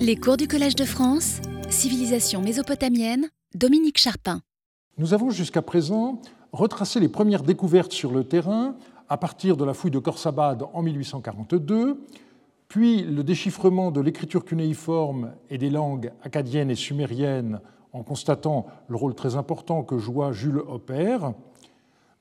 [0.00, 4.40] Les cours du Collège de France, Civilisation mésopotamienne, Dominique Charpin.
[4.98, 6.20] Nous avons jusqu'à présent
[6.52, 8.76] retracé les premières découvertes sur le terrain
[9.08, 12.00] à partir de la fouille de Khorsabad en 1842,
[12.68, 17.60] puis le déchiffrement de l'écriture cunéiforme et des langues acadiennes et sumériennes
[17.92, 21.18] en constatant le rôle très important que joua Jules Hopper.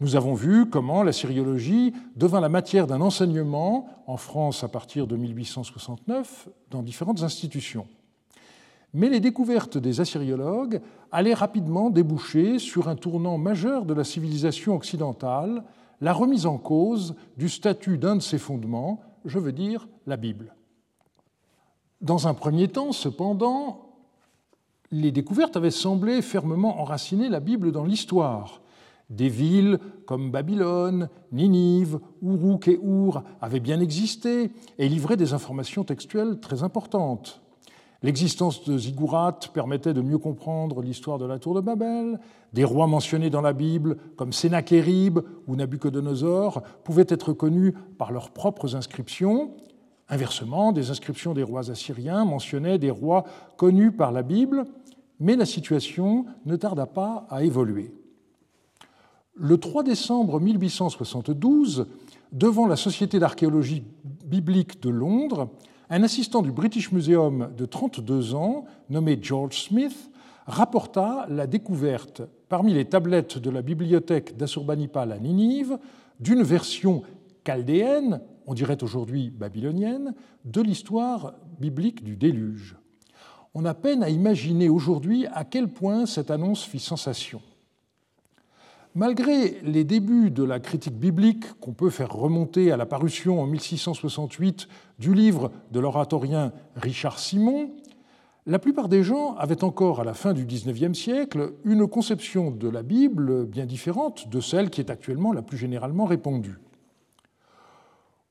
[0.01, 5.05] Nous avons vu comment la syriologie devint la matière d'un enseignement en France à partir
[5.05, 7.85] de 1869 dans différentes institutions.
[8.95, 14.75] Mais les découvertes des assyriologues allaient rapidement déboucher sur un tournant majeur de la civilisation
[14.75, 15.63] occidentale,
[16.01, 20.55] la remise en cause du statut d'un de ses fondements, je veux dire la Bible.
[22.01, 23.91] Dans un premier temps, cependant,
[24.89, 28.60] les découvertes avaient semblé fermement enraciner la Bible dans l'histoire.
[29.11, 35.83] Des villes comme Babylone, Ninive, Uruk et Our avaient bien existé et livraient des informations
[35.83, 37.41] textuelles très importantes.
[38.03, 42.21] L'existence de Ziggurat permettait de mieux comprendre l'histoire de la tour de Babel.
[42.53, 48.31] Des rois mentionnés dans la Bible, comme Sénachérib ou Nabuchodonosor, pouvaient être connus par leurs
[48.31, 49.51] propres inscriptions.
[50.07, 53.25] Inversement, des inscriptions des rois assyriens mentionnaient des rois
[53.57, 54.65] connus par la Bible,
[55.19, 57.93] mais la situation ne tarda pas à évoluer.
[59.43, 61.87] Le 3 décembre 1872,
[62.31, 63.83] devant la Société d'archéologie
[64.23, 65.49] biblique de Londres,
[65.89, 70.11] un assistant du British Museum de 32 ans, nommé George Smith,
[70.45, 75.79] rapporta la découverte parmi les tablettes de la bibliothèque d'Assurbanipal à Ninive
[76.19, 77.01] d'une version
[77.43, 80.13] chaldéenne, on dirait aujourd'hui babylonienne,
[80.45, 82.77] de l'histoire biblique du déluge.
[83.55, 87.41] On a peine à imaginer aujourd'hui à quel point cette annonce fit sensation.
[88.93, 93.47] Malgré les débuts de la critique biblique qu'on peut faire remonter à la parution en
[93.47, 94.67] 1668
[94.99, 97.71] du livre de l'oratorien Richard Simon,
[98.45, 102.67] la plupart des gens avaient encore, à la fin du XIXe siècle, une conception de
[102.67, 106.59] la Bible bien différente de celle qui est actuellement la plus généralement répandue.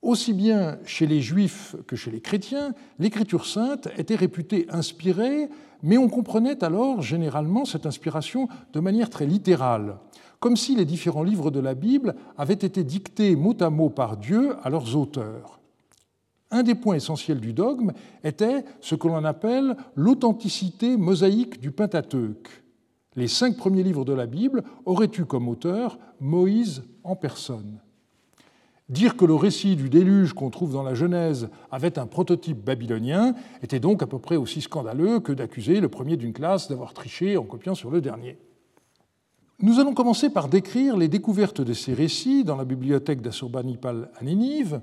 [0.03, 5.49] Aussi bien chez les juifs que chez les chrétiens, l'écriture sainte était réputée inspirée,
[5.83, 9.97] mais on comprenait alors généralement cette inspiration de manière très littérale
[10.41, 14.17] comme si les différents livres de la Bible avaient été dictés mot à mot par
[14.17, 15.61] Dieu à leurs auteurs.
[16.51, 17.93] Un des points essentiels du dogme
[18.25, 22.49] était ce que l'on appelle l'authenticité mosaïque du Pentateuque.
[23.15, 27.81] Les cinq premiers livres de la Bible auraient eu comme auteur Moïse en personne.
[28.89, 33.34] Dire que le récit du déluge qu'on trouve dans la Genèse avait un prototype babylonien
[33.62, 37.37] était donc à peu près aussi scandaleux que d'accuser le premier d'une classe d'avoir triché
[37.37, 38.39] en copiant sur le dernier.
[39.62, 44.25] Nous allons commencer par décrire les découvertes de ces récits dans la bibliothèque d'Assurbanipal à
[44.25, 44.81] Ninive,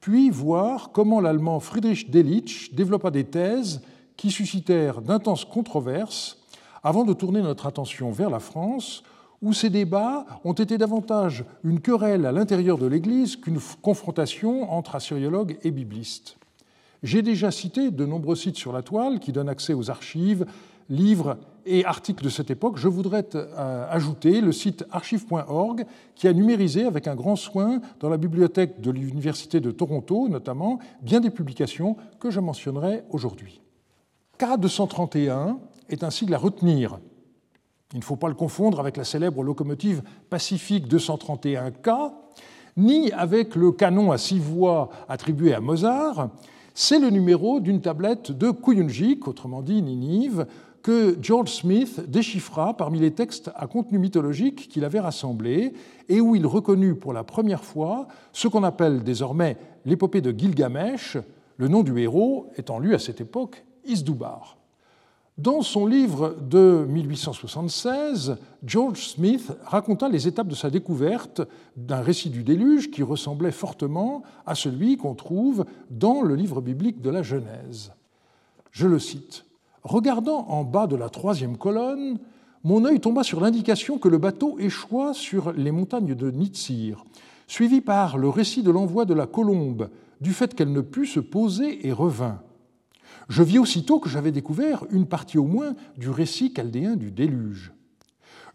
[0.00, 3.80] puis voir comment l'allemand Friedrich Delitzsch développa des thèses
[4.18, 6.42] qui suscitèrent d'intenses controverses
[6.84, 9.02] avant de tourner notre attention vers la France,
[9.40, 14.94] où ces débats ont été davantage une querelle à l'intérieur de l'Église qu'une confrontation entre
[14.94, 16.36] assyriologues et biblistes.
[17.02, 20.44] J'ai déjà cité de nombreux sites sur la toile qui donnent accès aux archives,
[20.90, 25.84] livres et articles de cette époque, je voudrais euh, ajouter le site archive.org
[26.14, 30.78] qui a numérisé avec un grand soin dans la bibliothèque de l'Université de Toronto notamment
[31.02, 33.60] bien des publications que je mentionnerai aujourd'hui.
[34.38, 35.58] K231
[35.90, 36.98] est un sigle à retenir.
[37.92, 42.12] Il ne faut pas le confondre avec la célèbre locomotive Pacifique 231K,
[42.76, 46.30] ni avec le canon à six voix attribué à Mozart.
[46.74, 50.46] C'est le numéro d'une tablette de Kuyunjik, autrement dit Ninive,
[50.82, 55.72] que George Smith déchiffra parmi les textes à contenu mythologique qu'il avait rassemblés
[56.08, 61.18] et où il reconnut pour la première fois ce qu'on appelle désormais l'épopée de Gilgamesh,
[61.56, 64.58] le nom du héros étant lu à cette époque Isdubar.
[65.38, 71.42] Dans son livre de 1876, George Smith raconta les étapes de sa découverte
[71.76, 77.00] d'un récit du déluge qui ressemblait fortement à celui qu'on trouve dans le livre biblique
[77.00, 77.92] de la Genèse.
[78.72, 79.44] Je le cite.
[79.82, 82.18] Regardant en bas de la troisième colonne,
[82.64, 87.04] mon œil tomba sur l'indication que le bateau échoua sur les montagnes de Nitzir,
[87.46, 89.90] suivi par le récit de l'envoi de la colombe,
[90.20, 92.40] du fait qu'elle ne put se poser et revint.
[93.28, 97.72] Je vis aussitôt que j'avais découvert une partie au moins du récit chaldéen du déluge.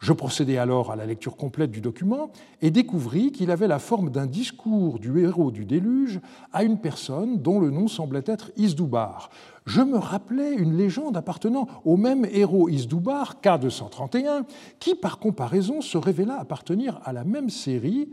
[0.03, 2.29] Je procédai alors à la lecture complète du document
[2.61, 6.19] et découvris qu'il avait la forme d'un discours du héros du déluge
[6.51, 9.29] à une personne dont le nom semblait être Isdoubar.
[9.65, 14.43] Je me rappelais une légende appartenant au même héros Isdoubar, K231,
[14.79, 18.09] qui par comparaison se révéla appartenir à la même série,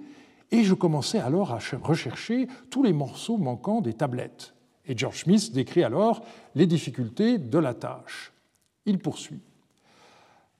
[0.53, 4.55] et je commençai alors à rechercher tous les morceaux manquants des tablettes.
[4.87, 6.23] Et George Smith décrit alors
[6.55, 8.33] les difficultés de la tâche.
[8.87, 9.41] Il poursuit.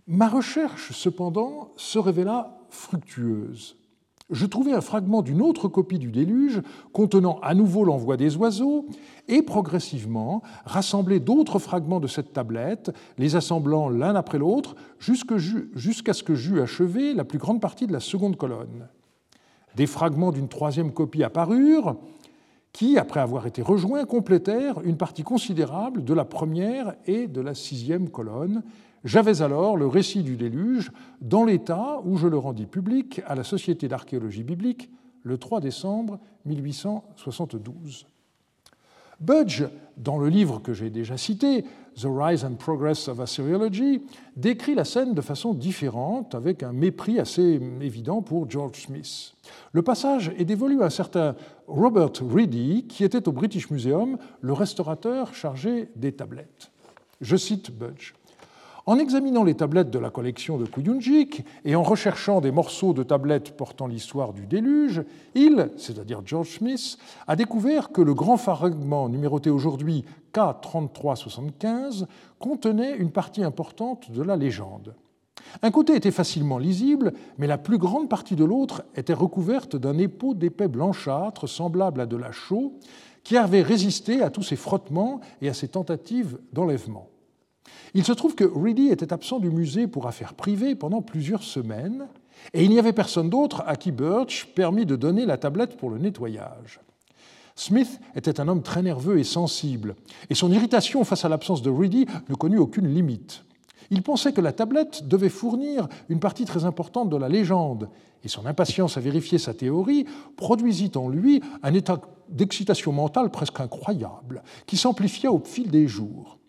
[0.07, 3.77] Ma recherche, cependant, se révéla fructueuse.
[4.31, 6.63] Je trouvai un fragment d'une autre copie du déluge
[6.93, 8.87] contenant à nouveau l'envoi des oiseaux
[9.29, 15.39] et progressivement rassembler d'autres fragments de cette tablette, les assemblant l'un après l'autre jusqu'à
[16.13, 18.89] ce que j'eus achevé la plus grande partie de la seconde colonne.
[19.77, 21.97] Des fragments d'une troisième copie apparurent,
[22.73, 27.55] qui, après avoir été rejoints, complétèrent une partie considérable de la première et de la
[27.55, 28.63] sixième colonne.
[29.05, 33.45] J'avais alors le récit du déluge dans l'état où je le rendis public à la
[33.45, 34.91] Société d'archéologie biblique
[35.23, 38.07] le 3 décembre 1872.
[39.21, 39.65] Budge,
[39.97, 41.65] dans le livre que j'ai déjà cité,
[41.97, 44.03] The Rise and Progress of Assyriology,
[44.37, 49.35] décrit la scène de façon différente, avec un mépris assez évident pour George Smith.
[49.73, 51.35] Le passage est dévolu à un certain
[51.67, 56.71] Robert Reedy, qui était au British Museum le restaurateur chargé des tablettes.
[57.21, 58.15] Je cite Budge.
[58.87, 63.03] En examinant les tablettes de la collection de Kuyunjik et en recherchant des morceaux de
[63.03, 65.03] tablettes portant l'histoire du déluge,
[65.35, 66.97] il, c'est-à-dire George Smith,
[67.27, 72.07] a découvert que le grand fragment numéroté aujourd'hui K3375
[72.39, 74.95] contenait une partie importante de la légende.
[75.63, 79.99] Un côté était facilement lisible, mais la plus grande partie de l'autre était recouverte d'un
[79.99, 82.75] épeau d'épais blanchâtre semblable à de la chaux,
[83.25, 87.09] qui avait résisté à tous ces frottements et à ces tentatives d'enlèvement.
[87.95, 92.07] Il se trouve que Reedy était absent du musée pour affaires privées pendant plusieurs semaines,
[92.55, 95.91] et il n'y avait personne d'autre à qui Birch permit de donner la tablette pour
[95.91, 96.81] le nettoyage.
[97.57, 99.97] Smith était un homme très nerveux et sensible,
[100.31, 103.45] et son irritation face à l'absence de Reedy ne connut aucune limite.
[103.91, 107.91] Il pensait que la tablette devait fournir une partie très importante de la légende,
[108.25, 110.07] et son impatience à vérifier sa théorie
[110.37, 116.40] produisit en lui un état d'excitation mentale presque incroyable, qui s'amplifia au fil des jours.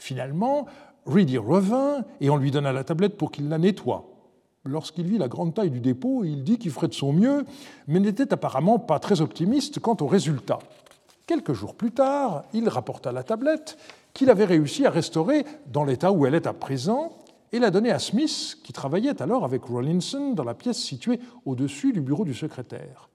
[0.00, 0.64] Finalement,
[1.04, 4.08] Reedy revint et on lui donna la tablette pour qu'il la nettoie.
[4.64, 7.44] Lorsqu'il vit la grande taille du dépôt, il dit qu'il ferait de son mieux,
[7.86, 10.58] mais n'était apparemment pas très optimiste quant au résultat.
[11.26, 13.76] Quelques jours plus tard, il rapporta la tablette
[14.14, 17.12] qu'il avait réussi à restaurer dans l'état où elle est à présent
[17.52, 21.92] et la donna à Smith, qui travaillait alors avec Rawlinson dans la pièce située au-dessus
[21.92, 23.10] du bureau du secrétaire.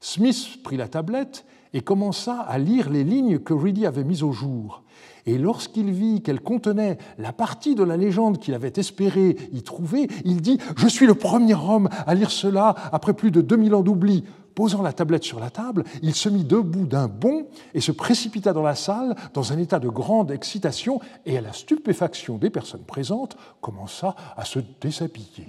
[0.00, 4.32] Smith prit la tablette et commença à lire les lignes que Reedy avait mises au
[4.32, 4.84] jour.
[5.30, 10.08] Et lorsqu'il vit qu'elle contenait la partie de la légende qu'il avait espéré y trouver,
[10.24, 13.82] il dit Je suis le premier homme à lire cela après plus de 2000 ans
[13.82, 14.24] d'oubli.
[14.56, 18.52] Posant la tablette sur la table, il se mit debout d'un bond et se précipita
[18.52, 22.82] dans la salle dans un état de grande excitation et à la stupéfaction des personnes
[22.82, 25.46] présentes commença à se déshabiller.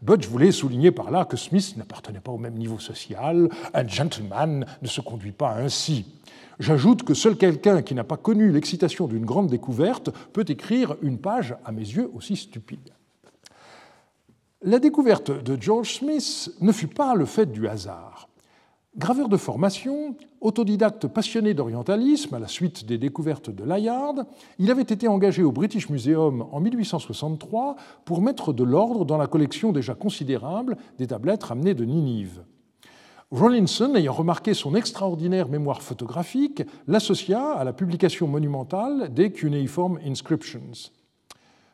[0.00, 4.64] Budge voulait souligner par là que Smith n'appartenait pas au même niveau social, un gentleman
[4.80, 6.06] ne se conduit pas ainsi.
[6.58, 11.18] J'ajoute que seul quelqu'un qui n'a pas connu l'excitation d'une grande découverte peut écrire une
[11.18, 12.90] page, à mes yeux, aussi stupide.
[14.62, 18.28] La découverte de George Smith ne fut pas le fait du hasard.
[18.96, 24.24] Graveur de formation, autodidacte passionné d'orientalisme à la suite des découvertes de Layard,
[24.58, 27.76] il avait été engagé au British Museum en 1863
[28.06, 32.42] pour mettre de l'ordre dans la collection déjà considérable des tablettes ramenées de Ninive.
[33.32, 40.92] Rawlinson, ayant remarqué son extraordinaire mémoire photographique, l'associa à la publication monumentale des Cuneiform Inscriptions.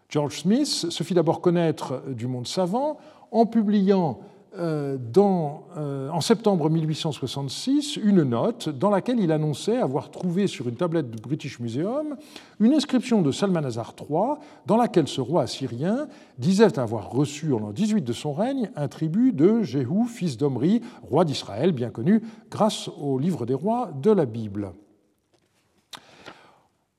[0.09, 2.97] George Smith se fit d'abord connaître du monde savant
[3.30, 4.21] en publiant
[4.59, 10.75] euh, euh, en septembre 1866 une note dans laquelle il annonçait avoir trouvé sur une
[10.75, 12.16] tablette du British Museum
[12.61, 14.35] une inscription de Salmanazar III
[14.66, 16.06] dans laquelle ce roi assyrien
[16.38, 20.82] disait avoir reçu en l'an 18 de son règne un tribut de Jéhu, fils d'Omri,
[21.02, 24.73] roi d'Israël, bien connu grâce au livre des rois de la Bible.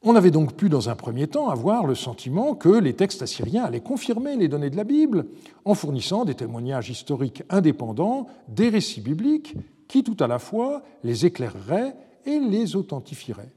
[0.06, 3.64] On avait donc pu, dans un premier temps, avoir le sentiment que les textes assyriens
[3.64, 5.28] allaient confirmer les données de la Bible
[5.64, 9.56] en fournissant des témoignages historiques indépendants des récits bibliques
[9.88, 11.96] qui, tout à la fois, les éclaireraient
[12.26, 13.54] et les authentifieraient.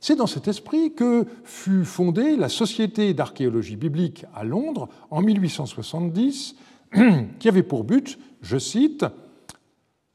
[0.00, 6.56] C'est dans cet esprit que fut fondée la Société d'archéologie biblique à Londres en 1870,
[7.38, 9.06] qui avait pour but, je cite,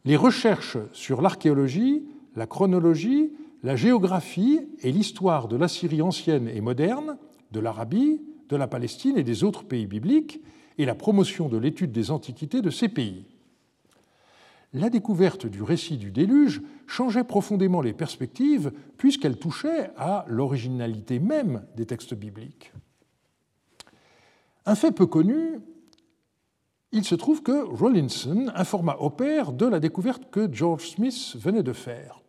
[0.03, 2.03] les recherches sur l'archéologie,
[2.35, 3.31] la chronologie,
[3.65, 7.17] la géographie et l'histoire de l'Assyrie ancienne et moderne,
[7.51, 10.39] de l'Arabie, de la Palestine et des autres pays bibliques,
[10.77, 13.25] et la promotion de l'étude des antiquités de ces pays.
[14.71, 21.65] La découverte du récit du déluge changeait profondément les perspectives puisqu'elle touchait à l'originalité même
[21.75, 22.71] des textes bibliques.
[24.67, 25.59] Un fait peu connu,
[26.91, 31.63] il se trouve que Rawlinson informa au père de la découverte que George Smith venait
[31.63, 32.21] de faire.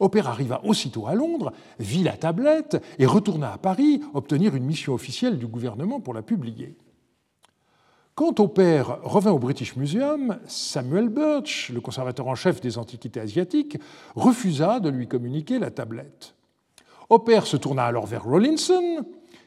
[0.00, 4.94] Hopper arriva aussitôt à Londres, vit la tablette et retourna à Paris obtenir une mission
[4.94, 6.76] officielle du gouvernement pour la publier.
[8.14, 13.78] Quand Hopper revint au British Museum, Samuel Birch, le conservateur en chef des antiquités asiatiques,
[14.16, 16.34] refusa de lui communiquer la tablette.
[17.10, 19.06] Hopper se tourna alors vers Rawlinson,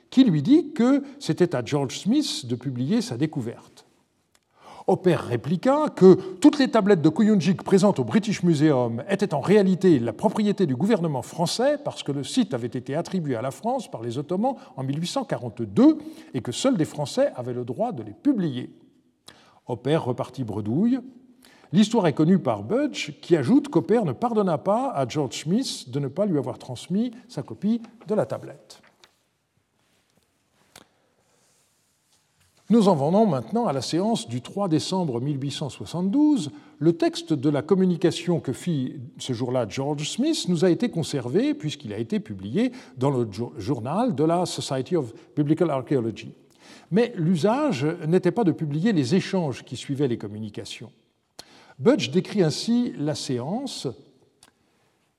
[0.10, 3.71] qui lui dit que c'était à George Smith de publier sa découverte.
[4.88, 10.00] Hopper répliqua que toutes les tablettes de Kuyunjik présentes au British Museum étaient en réalité
[10.00, 13.90] la propriété du gouvernement français parce que le site avait été attribué à la France
[13.90, 15.98] par les Ottomans en 1842
[16.34, 18.74] et que seuls des Français avaient le droit de les publier.
[19.68, 21.00] Hopper repartit bredouille.
[21.74, 26.00] L'histoire est connue par Budge qui ajoute qu'Hopper ne pardonna pas à George Smith de
[26.00, 28.81] ne pas lui avoir transmis sa copie de la tablette.
[32.72, 36.52] Nous en venons maintenant à la séance du 3 décembre 1872.
[36.80, 41.54] Le texte de la communication que fit ce jour-là George Smith nous a été conservé
[41.54, 46.34] puisqu'il a été publié dans le journal de la Society of Biblical Archaeology.
[46.92, 50.94] Mais l'usage n'était pas de publier les échanges qui suivaient les communications.
[51.78, 53.90] Budge décrit ainsi la séance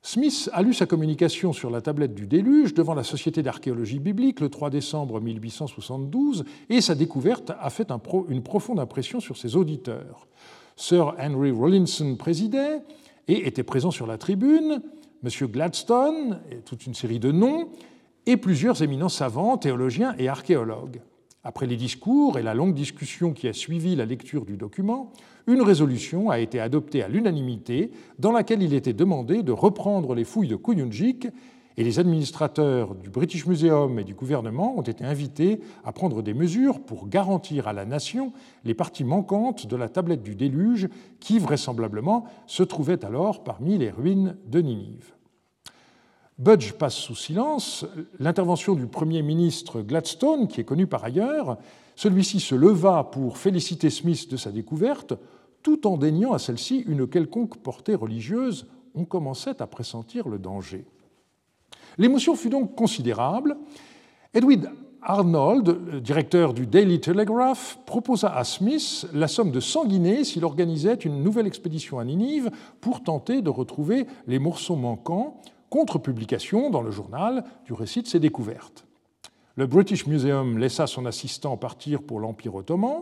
[0.05, 4.41] Smith a lu sa communication sur la tablette du déluge devant la Société d'archéologie biblique
[4.41, 7.89] le 3 décembre 1872 et sa découverte a fait
[8.27, 10.27] une profonde impression sur ses auditeurs.
[10.75, 12.81] Sir Henry Rawlinson présidait
[13.29, 14.81] et était présent sur la tribune,
[15.23, 15.47] M.
[15.47, 17.69] Gladstone, toute une série de noms,
[18.25, 20.99] et plusieurs éminents savants, théologiens et archéologues.
[21.45, 25.11] Après les discours et la longue discussion qui a suivi la lecture du document,
[25.45, 30.23] une résolution a été adoptée à l'unanimité dans laquelle il était demandé de reprendre les
[30.23, 31.27] fouilles de Kuyunjik
[31.75, 36.33] et les administrateurs du British Museum et du gouvernement ont été invités à prendre des
[36.33, 38.31] mesures pour garantir à la nation
[38.63, 40.87] les parties manquantes de la tablette du déluge
[41.19, 45.13] qui vraisemblablement se trouvait alors parmi les ruines de Ninive.
[46.39, 47.85] Budge passe sous silence
[48.19, 51.57] l'intervention du Premier ministre Gladstone, qui est connu par ailleurs.
[51.95, 55.13] Celui-ci se leva pour féliciter Smith de sa découverte,
[55.61, 60.85] tout en déniant à celle-ci une quelconque portée religieuse, on commençait à pressentir le danger.
[61.97, 63.55] L'émotion fut donc considérable.
[64.33, 64.69] Edwin
[65.03, 70.95] Arnold, directeur du Daily Telegraph, proposa à Smith la somme de 100 guinées s'il organisait
[70.95, 72.49] une nouvelle expédition à Ninive
[72.81, 75.41] pour tenter de retrouver les morceaux manquants,
[75.73, 78.85] contre publication dans le journal du récit de ses découvertes.
[79.55, 83.01] Le British Museum laissa son assistant partir pour l'Empire ottoman.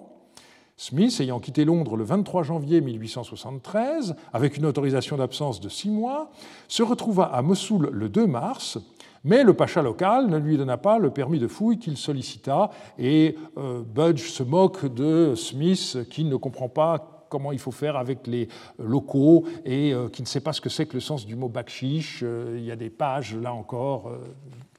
[0.78, 6.32] Smith, ayant quitté Londres le 23 janvier 1873, avec une autorisation d'absence de six mois,
[6.70, 8.78] se retrouva à Mossoul le 2 mars,
[9.26, 13.36] mais le pacha local ne lui donna pas le permis de fouille qu'il sollicita, et
[13.58, 18.28] euh, Budge se moque de Smith qui ne comprend pas comment il faut faire avec
[18.28, 21.36] les locaux et euh, qui ne sait pas ce que c'est que le sens du
[21.36, 22.20] mot bakshish.
[22.22, 24.12] Euh, il y a des pages, là encore,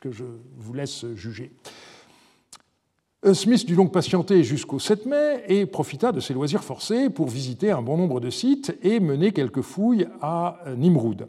[0.01, 0.25] que je
[0.59, 1.53] vous laisse juger.
[3.33, 7.71] Smith dut donc patienter jusqu'au 7 mai et profita de ses loisirs forcés pour visiter
[7.71, 11.29] un bon nombre de sites et mener quelques fouilles à Nimroud.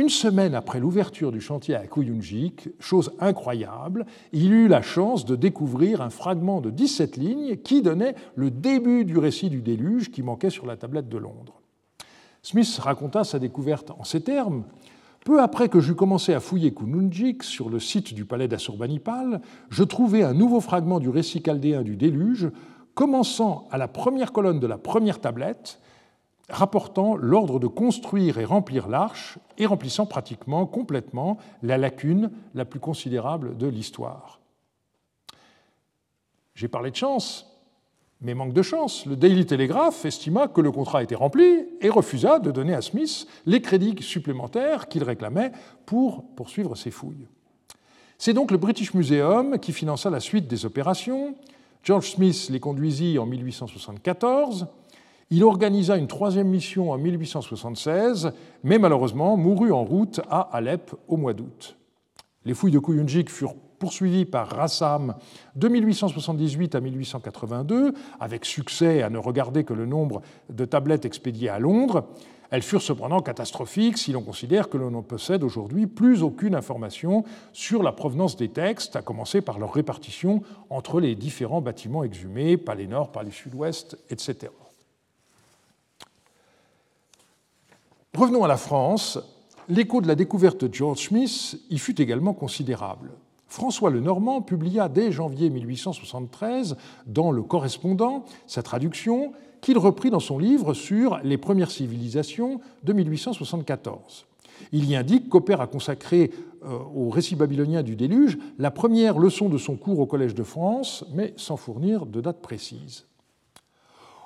[0.00, 5.36] Une semaine après l'ouverture du chantier à Kuyunjik, chose incroyable, il eut la chance de
[5.36, 10.22] découvrir un fragment de 17 lignes qui donnait le début du récit du déluge qui
[10.22, 11.60] manquait sur la tablette de Londres.
[12.40, 14.64] Smith raconta sa découverte en ces termes
[15.26, 19.84] peu après que j'eus commencé à fouiller Kununjik sur le site du palais d'Assurbanipal, je
[19.84, 22.50] trouvai un nouveau fragment du récit chaldéen du déluge,
[22.94, 25.78] commençant à la première colonne de la première tablette,
[26.50, 32.80] rapportant l'ordre de construire et remplir l'arche et remplissant pratiquement complètement la lacune la plus
[32.80, 34.40] considérable de l'histoire.
[36.54, 37.46] J'ai parlé de chance,
[38.20, 42.38] mais manque de chance, le Daily Telegraph estima que le contrat était rempli et refusa
[42.38, 45.52] de donner à Smith les crédits supplémentaires qu'il réclamait
[45.86, 47.28] pour poursuivre ses fouilles.
[48.18, 51.34] C'est donc le British Museum qui finança la suite des opérations.
[51.82, 54.66] George Smith les conduisit en 1874.
[55.32, 58.32] Il organisa une troisième mission en 1876,
[58.64, 61.76] mais malheureusement mourut en route à Alep au mois d'août.
[62.44, 65.14] Les fouilles de Kuyunjik furent poursuivie par Rassam
[65.54, 71.48] de 1878 à 1882, avec succès à ne regarder que le nombre de tablettes expédiées
[71.48, 72.08] à Londres.
[72.50, 77.22] Elles furent cependant catastrophiques si l'on considère que l'on ne possède aujourd'hui plus aucune information
[77.52, 82.56] sur la provenance des textes, à commencer par leur répartition entre les différents bâtiments exhumés,
[82.56, 84.50] palais nord, palais sud-ouest, etc.
[88.16, 89.20] Revenons à la France.
[89.68, 93.12] L'écho de la découverte de George Smith y fut également considérable.
[93.46, 96.76] François Lenormand publia dès janvier 1873
[97.06, 102.92] dans Le Correspondant sa traduction qu'il reprit dans son livre sur les premières civilisations de
[102.92, 104.26] 1874.
[104.72, 106.32] Il y indique qu'Opper a consacré
[106.64, 110.42] euh, au récit babylonien du déluge la première leçon de son cours au Collège de
[110.42, 113.06] France, mais sans fournir de date précise.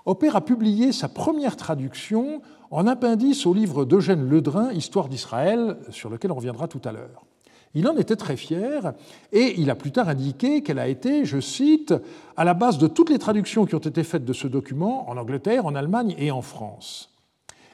[0.06, 6.10] Opper a publié sa première traduction en appendice au livre d'Eugène Ledrin, Histoire d'Israël, sur
[6.10, 7.24] lequel on reviendra tout à l'heure.
[7.74, 8.92] Il en était très fier
[9.32, 11.94] et il a plus tard indiqué qu'elle a été, je cite,
[12.36, 15.16] à la base de toutes les traductions qui ont été faites de ce document en
[15.16, 17.10] Angleterre, en Allemagne et en France.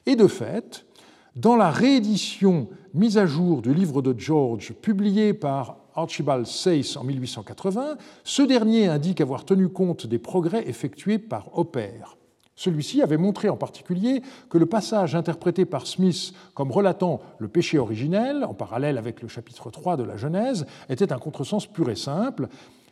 [0.06, 0.86] Et de fait,
[1.34, 7.02] dans la réédition mise à jour du livre de George, publié par Archibald Sayce en
[7.02, 12.19] 1880, ce dernier indique avoir tenu compte des progrès effectués par Hopper.
[12.60, 17.78] Celui-ci avait montré en particulier que le passage interprété par Smith comme relatant le péché
[17.78, 21.96] originel, en parallèle avec le chapitre 3 de la Genèse, était un contresens pur et
[21.96, 22.48] simple.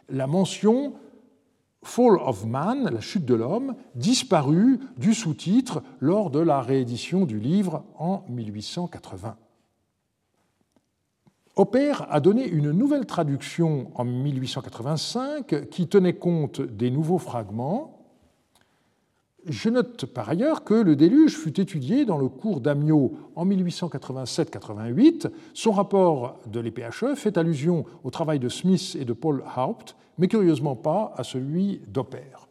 [0.09, 0.95] La mention
[1.83, 7.39] Fall of Man, la chute de l'homme, disparut du sous-titre lors de la réédition du
[7.39, 9.37] livre en 1880.
[11.57, 17.98] Hopper a donné une nouvelle traduction en 1885 qui tenait compte des nouveaux fragments
[19.49, 25.31] je note par ailleurs que le déluge fut étudié dans le cours d'Amiot en 1887-88.
[25.55, 30.28] Son rapport de l'EPHE fait allusion au travail de Smith et de Paul Haupt, mais
[30.28, 32.49] curieusement pas à celui d'Opper.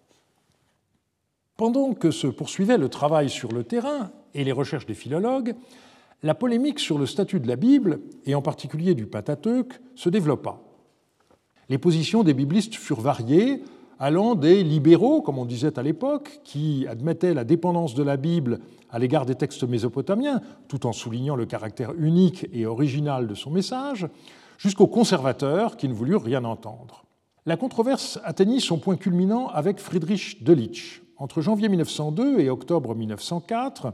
[1.56, 5.56] Pendant que se poursuivait le travail sur le terrain et les recherches des philologues,
[6.24, 10.60] la polémique sur le statut de la Bible, et en particulier du Pentateuque, se développa.
[11.70, 13.62] Les positions des biblistes furent variées,
[14.00, 18.60] allant des libéraux, comme on disait à l'époque, qui admettaient la dépendance de la Bible
[18.90, 23.52] à l'égard des textes mésopotamiens, tout en soulignant le caractère unique et original de son
[23.52, 24.08] message,
[24.58, 27.04] jusqu'aux conservateurs qui ne voulurent rien entendre.
[27.46, 31.02] La controverse atteignit son point culminant avec Friedrich Delitzsch.
[31.18, 33.94] Entre janvier 1902 et octobre 1904,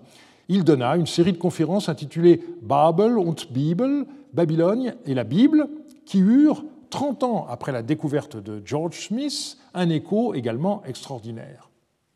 [0.50, 5.70] il donna une série de conférences intitulées Babel und Bibel, Babylone et la Bible,
[6.06, 11.72] qui eurent 30 ans après la découverte de George Smith, un écho également extraordinaire.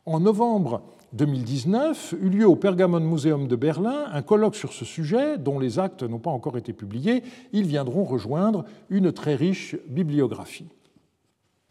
[0.06, 5.40] En novembre 2019 eut lieu au Pergamon Museum de Berlin un colloque sur ce sujet
[5.40, 7.24] dont les actes n'ont pas encore été publiés.
[7.54, 10.70] Ils viendront rejoindre une très riche bibliographie.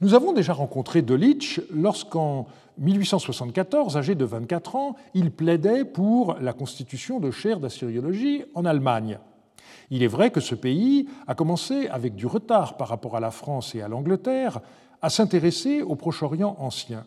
[0.00, 6.52] Nous avons déjà rencontré Delitzsch lorsqu'en 1874, âgé de 24 ans, il plaidait pour la
[6.52, 9.20] constitution de chaires d'assyriologie en Allemagne.
[9.90, 13.30] Il est vrai que ce pays a commencé, avec du retard par rapport à la
[13.30, 14.60] France et à l'Angleterre,
[15.02, 17.04] à s'intéresser au Proche-Orient ancien.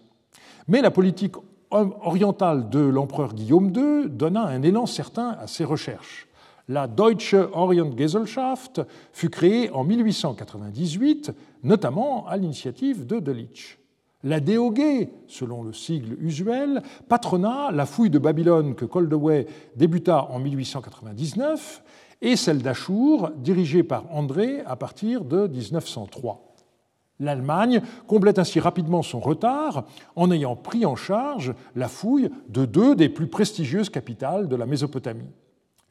[0.67, 1.35] Mais la politique
[1.71, 6.27] orientale de l'empereur Guillaume II donna un élan certain à ses recherches.
[6.67, 11.31] La Deutsche Orientgesellschaft fut créée en 1898,
[11.63, 13.79] notamment à l'initiative de Delitzsch.
[14.23, 20.39] La DOG, selon le sigle usuel, patronna la fouille de Babylone que Coldaway débuta en
[20.39, 21.81] 1899
[22.21, 26.45] et celle d'Achour, dirigée par André à partir de 1903.
[27.21, 32.95] L'Allemagne complète ainsi rapidement son retard en ayant pris en charge la fouille de deux
[32.95, 35.32] des plus prestigieuses capitales de la Mésopotamie.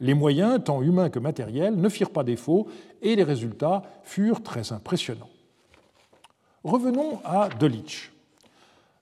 [0.01, 2.69] Les moyens, tant humains que matériels, ne firent pas défaut
[3.03, 5.29] et les résultats furent très impressionnants.
[6.65, 8.13] Revenons à Delitzsch.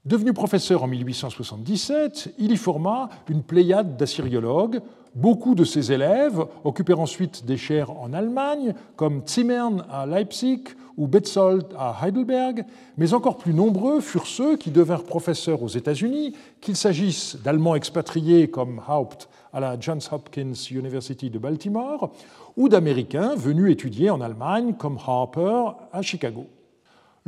[0.05, 4.81] Devenu professeur en 1877, il y forma une pléiade d'assyriologues
[5.17, 10.65] Beaucoup de ses élèves occupèrent ensuite des chaires en Allemagne, comme Zimmern à Leipzig
[10.99, 12.67] ou Betzold à Heidelberg,
[12.99, 18.51] mais encore plus nombreux furent ceux qui devinrent professeurs aux États-Unis, qu'il s'agisse d'Allemands expatriés
[18.51, 22.13] comme Haupt à la Johns Hopkins University de Baltimore,
[22.59, 26.47] ou d'Américains venus étudier en Allemagne comme Harper à Chicago.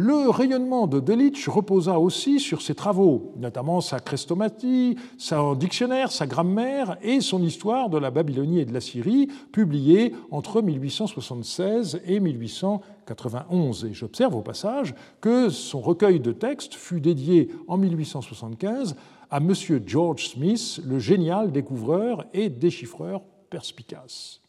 [0.01, 6.29] Le rayonnement de Delitzsch reposa aussi sur ses travaux, notamment sa chrestomatie, son dictionnaire, sa
[6.29, 12.21] grammaire et son histoire de la Babylonie et de la Syrie, publiée entre 1876 et
[12.21, 13.87] 1891.
[13.87, 18.95] Et j'observe au passage que son recueil de textes fut dédié en 1875
[19.33, 19.53] à M.
[19.85, 24.43] George Smith, le génial découvreur et déchiffreur perspicace.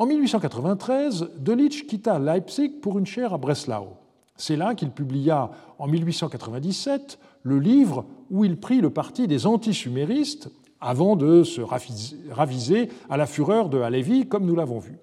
[0.00, 3.96] En 1893, Delitzsch quitta Leipzig pour une chaire à Breslau.
[4.36, 10.52] C'est là qu'il publia en 1897 le livre où il prit le parti des antisuméristes
[10.80, 15.00] avant de se raviser à la fureur de Halevi, comme nous l'avons vu.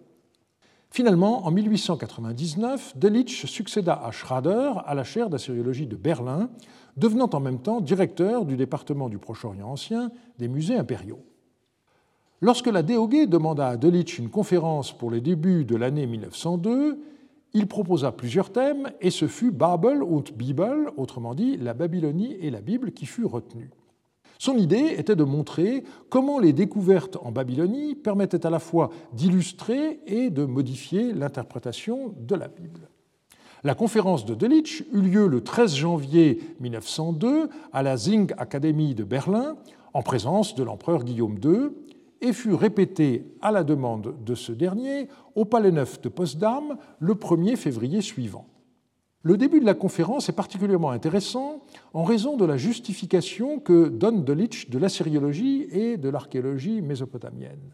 [0.91, 6.49] Finalement, en 1899, Delitzsch succéda à Schrader à la chaire d'assyriologie de Berlin,
[6.95, 11.19] devenant en même temps directeur du département du Proche-Orient ancien des musées impériaux.
[12.41, 17.00] Lorsque la DOG demanda à Delitzsch une conférence pour les débuts de l'année 1902,
[17.54, 22.50] il proposa plusieurs thèmes et ce fut Babel und Bibel, autrement dit la Babylonie et
[22.50, 23.69] la Bible, qui fut retenu.
[24.38, 30.02] Son idée était de montrer comment les découvertes en Babylonie permettaient à la fois d'illustrer
[30.06, 32.89] et de modifier l'interprétation de la Bible.
[33.63, 39.06] La conférence de Delitzsch eut lieu le 13 janvier 1902 à la Zing Academy de
[39.06, 39.56] Berlin
[39.93, 41.69] en présence de l'empereur Guillaume II
[42.25, 47.13] et fut répétée à la demande de ce dernier au Palais Neuf de Potsdam le
[47.13, 48.47] 1er février suivant.
[49.21, 54.23] Le début de la conférence est particulièrement intéressant en raison de la justification que donne
[54.23, 57.73] Delitzsch de l'assyriologie et de l'archéologie mésopotamienne.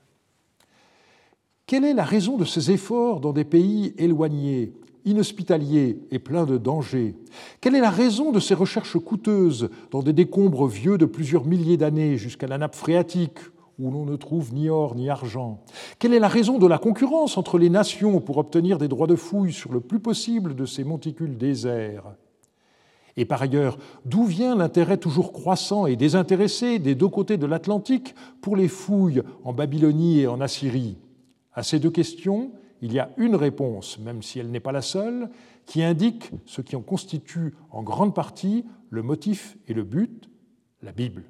[1.66, 4.74] Quelle est la raison de ces efforts dans des pays éloignés,
[5.06, 7.16] inhospitaliers et pleins de dangers?
[7.62, 11.78] Quelle est la raison de ces recherches coûteuses dans des décombres vieux de plusieurs milliers
[11.78, 13.40] d'années jusqu'à la nappe phréatique
[13.80, 15.64] où l'on ne trouve ni or ni argent.
[16.00, 19.16] Quelle est la raison de la concurrence entre les nations pour obtenir des droits de
[19.16, 22.16] fouille sur le plus possible de ces monticules déserts?
[23.18, 28.16] Et par ailleurs, d'où vient l'intérêt toujours croissant et désintéressé des deux côtés de l'Atlantique
[28.42, 30.98] pour les fouilles en Babylonie et en Assyrie?
[31.54, 34.82] À ces deux questions, il y a une réponse, même si elle n'est pas la
[34.82, 35.30] seule,
[35.66, 40.30] qui indique ce qui en constitue en grande partie le motif et le but,
[40.82, 41.24] la Bible.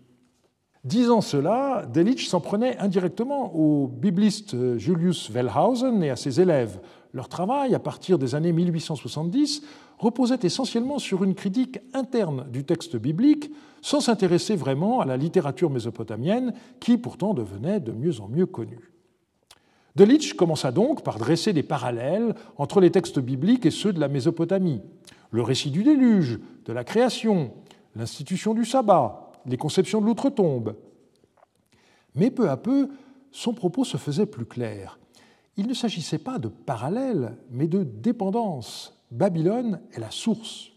[0.84, 6.80] Disant cela, Delitzsch s'en prenait indirectement au bibliste Julius Wellhausen et à ses élèves.
[7.14, 9.62] Leur travail, à partir des années 1870,
[10.00, 15.70] reposait essentiellement sur une critique interne du texte biblique, sans s'intéresser vraiment à la littérature
[15.70, 18.92] mésopotamienne, qui pourtant devenait de mieux en mieux connue.
[19.96, 24.08] Delitzsch commença donc par dresser des parallèles entre les textes bibliques et ceux de la
[24.08, 24.82] Mésopotamie.
[25.30, 27.52] Le récit du déluge, de la création,
[27.96, 30.76] l'institution du sabbat, les conceptions de l'outre-tombe.
[32.16, 32.90] Mais peu à peu,
[33.32, 35.00] son propos se faisait plus clair.
[35.58, 38.98] Il ne s'agissait pas de parallèle, mais de dépendance.
[39.12, 40.72] Babylone est la source.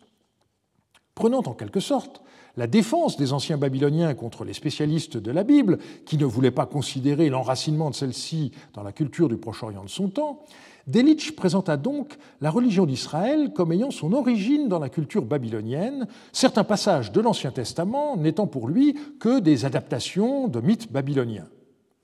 [1.14, 2.22] Prenant en quelque sorte
[2.56, 6.66] la défense des anciens babyloniens contre les spécialistes de la Bible, qui ne voulaient pas
[6.66, 10.44] considérer l'enracinement de celle-ci dans la culture du Proche-Orient de son temps,
[10.86, 16.64] Delitzsch présenta donc la religion d'Israël comme ayant son origine dans la culture babylonienne, certains
[16.64, 21.48] passages de l'Ancien Testament n'étant pour lui que des adaptations de mythes babyloniens.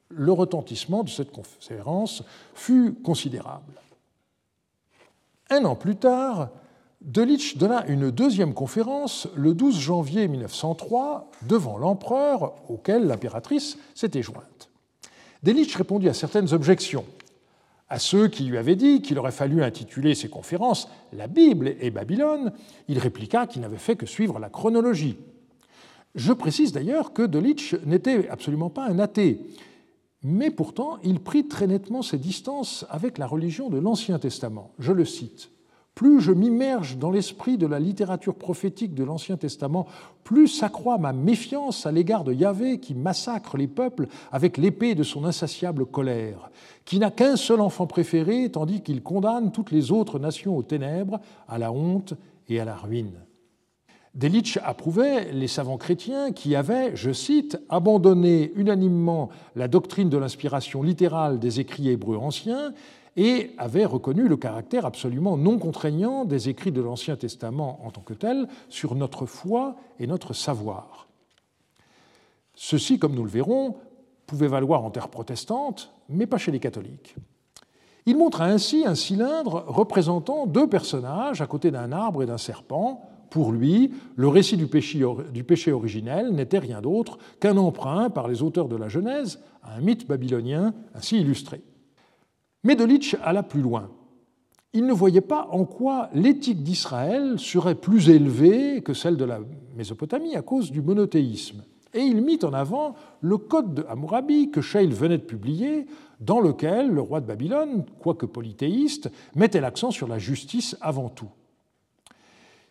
[0.08, 3.74] Le retentissement de cette conférence fut considérable.
[5.50, 6.48] Un an plus tard,
[7.02, 14.70] Delitzsch donna une deuxième conférence le 12 janvier 1903 devant l'empereur, auquel l'impératrice s'était jointe.
[15.42, 17.04] Delitzsch répondit à certaines objections
[17.90, 21.90] à ceux qui lui avaient dit qu'il aurait fallu intituler ses conférences La Bible et
[21.90, 22.52] Babylone,
[22.88, 25.18] il répliqua qu'il n'avait fait que suivre la chronologie.
[26.14, 29.40] Je précise d'ailleurs que Delitzsch n'était absolument pas un athée,
[30.22, 34.72] mais pourtant il prit très nettement ses distances avec la religion de l'Ancien Testament.
[34.78, 35.50] Je le cite
[35.94, 39.86] plus je m'immerge dans l'esprit de la littérature prophétique de l'Ancien Testament,
[40.24, 45.02] plus s'accroît ma méfiance à l'égard de Yahvé qui massacre les peuples avec l'épée de
[45.02, 46.50] son insatiable colère,
[46.84, 51.20] qui n'a qu'un seul enfant préféré, tandis qu'il condamne toutes les autres nations aux ténèbres,
[51.48, 52.14] à la honte
[52.48, 53.20] et à la ruine.
[54.14, 60.82] Delitzsch approuvait les savants chrétiens qui avaient, je cite, abandonné unanimement la doctrine de l'inspiration
[60.82, 62.72] littérale des écrits hébreux anciens
[63.16, 68.02] et avait reconnu le caractère absolument non contraignant des écrits de l'Ancien Testament en tant
[68.02, 71.08] que tel sur notre foi et notre savoir.
[72.54, 73.76] Ceci, comme nous le verrons,
[74.26, 77.16] pouvait valoir en terre protestante, mais pas chez les catholiques.
[78.06, 83.02] Il montre ainsi un cylindre représentant deux personnages à côté d'un arbre et d'un serpent.
[83.30, 88.26] Pour lui, le récit du péché, du péché originel n'était rien d'autre qu'un emprunt par
[88.28, 91.62] les auteurs de la Genèse à un mythe babylonien ainsi illustré.
[92.62, 93.90] Mais Delitzsch alla plus loin.
[94.72, 99.40] Il ne voyait pas en quoi l'éthique d'Israël serait plus élevée que celle de la
[99.76, 101.64] Mésopotamie à cause du monothéisme.
[101.92, 105.86] Et il mit en avant le Code de Hammurabi que Scheil venait de publier,
[106.20, 111.30] dans lequel le roi de Babylone, quoique polythéiste, mettait l'accent sur la justice avant tout.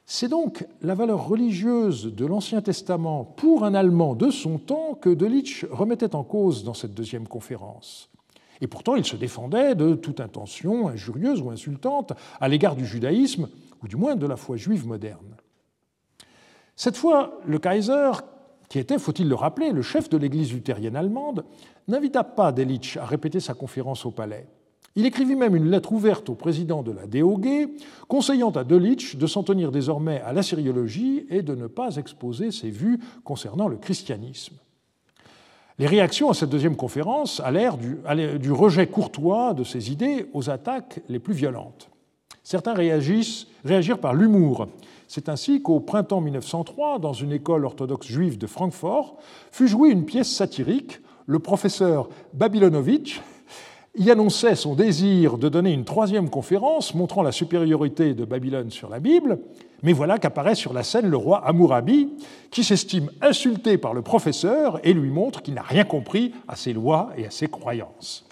[0.06, 5.10] C'est donc la valeur religieuse de l'Ancien Testament pour un Allemand de son temps que
[5.10, 8.10] Delitzsch remettait en cause dans cette deuxième conférence.
[8.62, 13.48] Et pourtant, il se défendait de toute intention injurieuse ou insultante à l'égard du judaïsme,
[13.82, 15.36] ou du moins de la foi juive moderne.
[16.76, 18.12] Cette fois, le Kaiser,
[18.70, 21.46] qui était, faut-il le rappeler, le chef de l'Église luthérienne allemande,
[21.88, 24.48] n'invita pas Delitzsch à répéter sa conférence au palais.
[24.96, 27.70] Il écrivit même une lettre ouverte au président de la DOG,
[28.08, 32.52] conseillant à Delitzsch de s'en tenir désormais à la syriologie et de ne pas exposer
[32.52, 34.56] ses vues concernant le christianisme.
[35.80, 41.00] Les réactions à cette deuxième conférence allèrent du, rejet courtois de ces idées aux attaques
[41.08, 41.90] les plus violentes.
[42.44, 44.68] Certains réagissent, réagirent par l'humour.
[45.08, 49.16] C'est ainsi qu'au printemps 1903, dans une école orthodoxe juive de Francfort,
[49.52, 51.00] fut jouée une pièce satirique.
[51.28, 53.22] Le professeur Babylonovitch
[53.96, 58.90] y annonçait son désir de donner une troisième conférence montrant la supériorité de Babylone sur
[58.90, 59.40] la Bible,
[59.82, 62.10] mais voilà qu'apparaît sur la scène le roi Hammurabi,
[62.52, 66.74] qui s'estime insulté par le professeur et lui montre qu'il n'a rien compris à ses
[66.74, 68.26] lois et à ses croyances.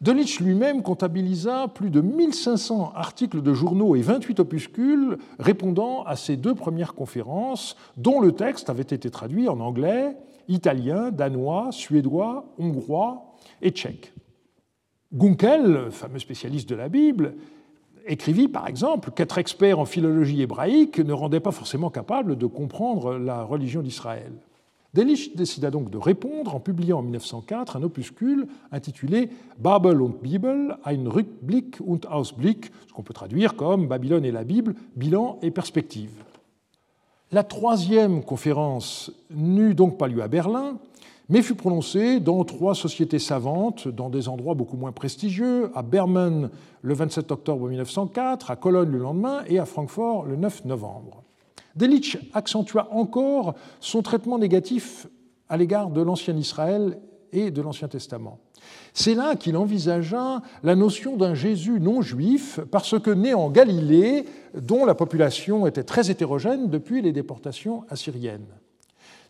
[0.00, 6.36] Delitzsch lui-même comptabilisa plus de 1500 articles de journaux et 28 opuscules répondant à ces
[6.36, 10.16] deux premières conférences, dont le texte avait été traduit en anglais,
[10.48, 14.13] italien, danois, suédois, hongrois et tchèque.
[15.14, 17.34] Gunkel, fameux spécialiste de la Bible,
[18.06, 23.14] écrivit par exemple qu'être expert en philologie hébraïque ne rendait pas forcément capable de comprendre
[23.14, 24.32] la religion d'Israël.
[24.92, 30.76] Delitzsch décida donc de répondre en publiant en 1904 un opuscule intitulé Babel und Bibel,
[30.84, 35.50] ein Rückblick und Ausblick, ce qu'on peut traduire comme Babylone et la Bible, bilan et
[35.50, 36.24] perspective.
[37.32, 40.78] La troisième conférence n'eut donc pas lieu à Berlin,
[41.28, 46.50] mais fut prononcé dans trois sociétés savantes, dans des endroits beaucoup moins prestigieux, à Bermen
[46.82, 51.22] le 27 octobre 1904, à Cologne le lendemain et à Francfort le 9 novembre.
[51.76, 55.06] Delitzsch accentua encore son traitement négatif
[55.48, 56.98] à l'égard de l'Ancien Israël
[57.32, 58.38] et de l'Ancien Testament.
[58.92, 64.24] C'est là qu'il envisagea la notion d'un Jésus non juif, parce que né en Galilée,
[64.54, 68.46] dont la population était très hétérogène depuis les déportations assyriennes.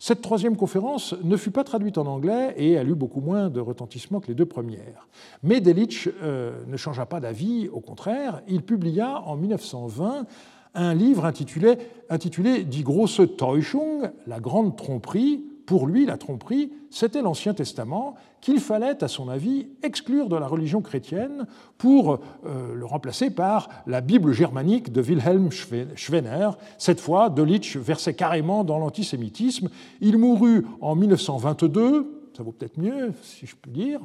[0.07, 3.59] Cette troisième conférence ne fut pas traduite en anglais et elle eut beaucoup moins de
[3.59, 5.09] retentissement que les deux premières.
[5.43, 10.27] Mais Delitzsch euh, ne changea pas d'avis, au contraire, il publia en 1920
[10.75, 11.79] un livre intitulé,
[12.11, 15.47] intitulé Die große Täuschung, la grande tromperie.
[15.67, 20.47] Pour lui, la tromperie, c'était l'Ancien Testament qu'il fallait, à son avis, exclure de la
[20.47, 21.47] religion chrétienne
[21.79, 26.51] pour euh, le remplacer par la Bible germanique de Wilhelm Schwener.
[26.77, 29.71] Cette fois, Delitzsch versait carrément dans l'antisémitisme.
[30.03, 34.01] Il mourut en 1922, ça vaut peut-être mieux, si je puis dire,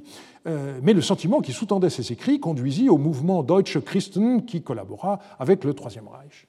[0.48, 5.20] euh, mais le sentiment qui sous-tendait ses écrits conduisit au mouvement Deutsche Christen qui collabora
[5.40, 6.49] avec le Troisième Reich.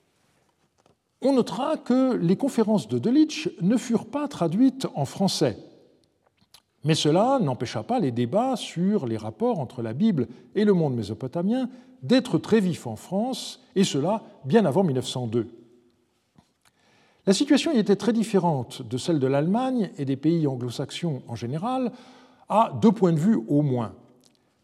[1.23, 5.57] On notera que les conférences de Delitzsch ne furent pas traduites en français
[6.85, 10.95] mais cela n'empêcha pas les débats sur les rapports entre la Bible et le monde
[10.95, 11.69] mésopotamien
[12.03, 15.49] d'être très vifs en France, et cela bien avant 1902.
[17.27, 21.35] La situation y était très différente de celle de l'Allemagne et des pays anglo-saxons en
[21.35, 21.93] général,
[22.49, 23.93] à deux points de vue au moins.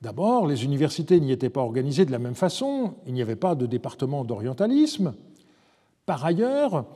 [0.01, 3.55] D'abord, les universités n'y étaient pas organisées de la même façon, il n'y avait pas
[3.55, 5.15] de département d'orientalisme.
[6.07, 6.87] Par ailleurs,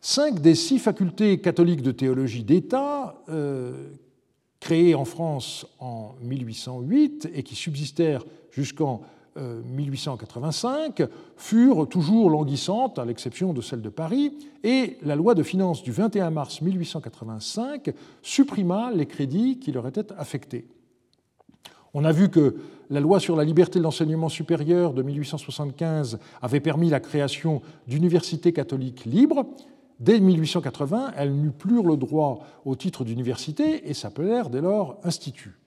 [0.00, 3.90] cinq des six facultés catholiques de théologie d'État, euh,
[4.60, 9.02] créés en France en 1808 et qui subsistèrent jusqu'en
[9.36, 14.32] 1885, euh, furent toujours languissantes, à l'exception de celle de Paris,
[14.64, 17.92] et la loi de finances du 21 mars 1885
[18.22, 20.66] supprima les crédits qui leur étaient affectés.
[22.00, 22.54] On a vu que
[22.90, 28.52] la loi sur la liberté de l'enseignement supérieur de 1875 avait permis la création d'universités
[28.52, 29.44] catholiques libres,
[29.98, 35.58] Dès 1880, elles n'eurent plus le droit au titre d'université et s'appelèrent dès lors instituts.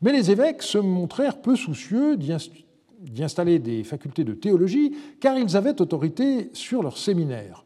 [0.00, 5.56] Mais les évêques se montrèrent peu soucieux d'y installer des facultés de théologie, car ils
[5.56, 7.64] avaient autorité sur leurs séminaires.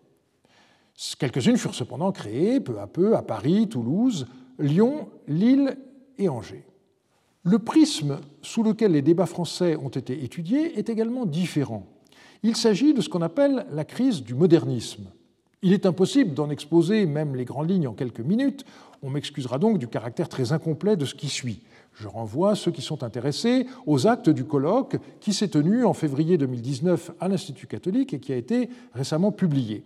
[1.18, 4.26] Quelques-unes furent cependant créées peu à peu à Paris, Toulouse,
[4.58, 5.76] Lyon, Lille
[6.16, 6.64] et Angers.
[7.44, 11.86] Le prisme sous lequel les débats français ont été étudiés est également différent.
[12.44, 15.10] Il s'agit de ce qu'on appelle la crise du modernisme.
[15.60, 18.64] Il est impossible d'en exposer même les grandes lignes en quelques minutes.
[19.02, 21.62] On m'excusera donc du caractère très incomplet de ce qui suit.
[21.94, 26.38] Je renvoie ceux qui sont intéressés aux actes du colloque qui s'est tenu en février
[26.38, 29.84] 2019 à l'Institut catholique et qui a été récemment publié.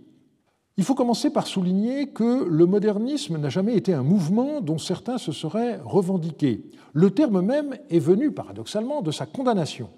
[0.79, 5.17] Il faut commencer par souligner que le modernisme n'a jamais été un mouvement dont certains
[5.17, 6.65] se seraient revendiqués.
[6.93, 9.89] Le terme même est venu paradoxalement de sa condamnation.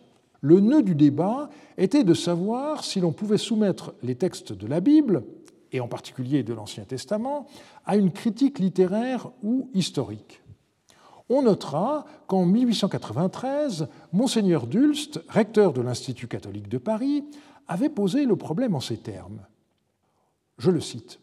[0.41, 4.79] Le nœud du débat était de savoir si l'on pouvait soumettre les textes de la
[4.79, 5.25] Bible,
[5.73, 7.47] et en particulier de l'Ancien Testament,
[7.85, 10.43] à une critique littéraire ou historique.
[11.29, 17.25] On notera qu'en 1893, Monseigneur Dulst, recteur de l'Institut catholique de Paris,
[17.67, 19.41] avait posé le problème en ces termes.
[20.59, 21.21] Je le cite.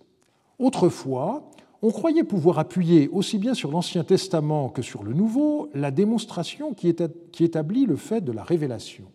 [0.60, 5.92] Autrefois, on croyait pouvoir appuyer aussi bien sur l'Ancien Testament que sur le Nouveau la
[5.92, 9.06] démonstration qui établit le fait de la révélation.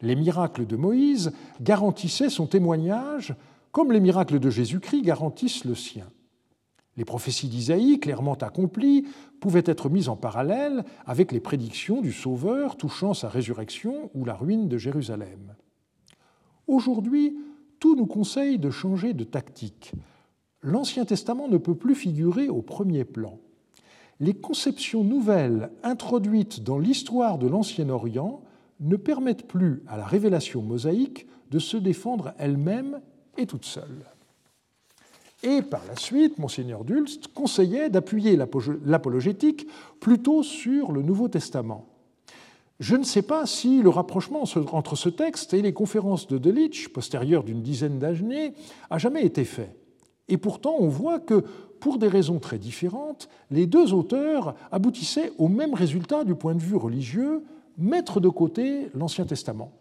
[0.00, 3.34] Les miracles de Moïse garantissaient son témoignage
[3.72, 6.08] comme les miracles de Jésus-Christ garantissent le sien.
[6.96, 9.06] Les prophéties d'Isaïe, clairement accomplies,
[9.40, 14.34] pouvaient être mises en parallèle avec les prédictions du Sauveur touchant sa résurrection ou la
[14.34, 15.54] ruine de Jérusalem.
[16.66, 17.38] Aujourd'hui,
[17.78, 19.92] tout nous conseille de changer de tactique.
[20.62, 23.38] L'Ancien Testament ne peut plus figurer au premier plan.
[24.20, 28.42] Les conceptions nouvelles introduites dans l'histoire de l'Ancien Orient
[28.80, 33.00] ne permettent plus à la révélation mosaïque de se défendre elle-même
[33.36, 34.04] et toute seule.
[35.44, 38.36] Et par la suite, Mgr Dulst conseillait d'appuyer
[38.84, 39.68] l'apologétique
[40.00, 41.86] plutôt sur le Nouveau Testament.
[42.80, 46.88] Je ne sais pas si le rapprochement entre ce texte et les conférences de Delitzsch,
[46.88, 48.54] postérieures d'une dizaine d'années,
[48.88, 49.74] a jamais été fait.
[50.28, 51.44] Et pourtant, on voit que,
[51.80, 56.60] pour des raisons très différentes, les deux auteurs aboutissaient au même résultat du point de
[56.60, 57.42] vue religieux,
[57.78, 59.72] mettre de côté l'Ancien Testament.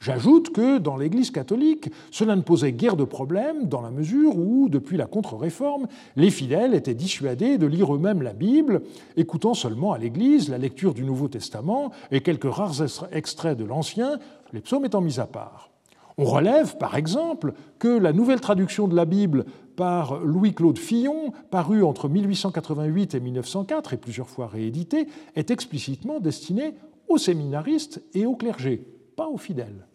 [0.00, 4.68] J'ajoute que dans l'Église catholique, cela ne posait guère de problème dans la mesure où,
[4.68, 8.82] depuis la contre-réforme, les fidèles étaient dissuadés de lire eux-mêmes la Bible,
[9.16, 14.18] écoutant seulement à l'Église la lecture du Nouveau Testament et quelques rares extraits de l'Ancien,
[14.52, 15.70] les psaumes étant mis à part.
[16.16, 21.82] On relève, par exemple, que la nouvelle traduction de la Bible par Louis-Claude Fillon, parue
[21.82, 26.74] entre 1888 et 1904 et plusieurs fois rééditée, est explicitement destinée
[27.08, 29.86] aux séminaristes et aux clergés, pas aux fidèles.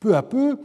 [0.00, 0.58] Peu à peu,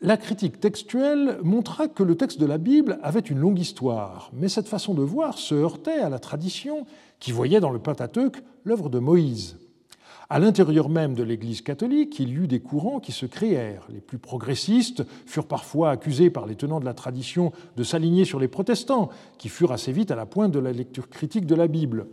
[0.00, 4.48] la critique textuelle montra que le texte de la Bible avait une longue histoire, mais
[4.48, 6.86] cette façon de voir se heurtait à la tradition
[7.20, 9.56] qui voyait dans le Pentateuque l'œuvre de Moïse.
[10.30, 13.86] À l'intérieur même de l'Église catholique, il y eut des courants qui se créèrent.
[13.90, 18.40] Les plus progressistes furent parfois accusés par les tenants de la tradition de s'aligner sur
[18.40, 21.66] les protestants, qui furent assez vite à la pointe de la lecture critique de la
[21.66, 22.06] Bible.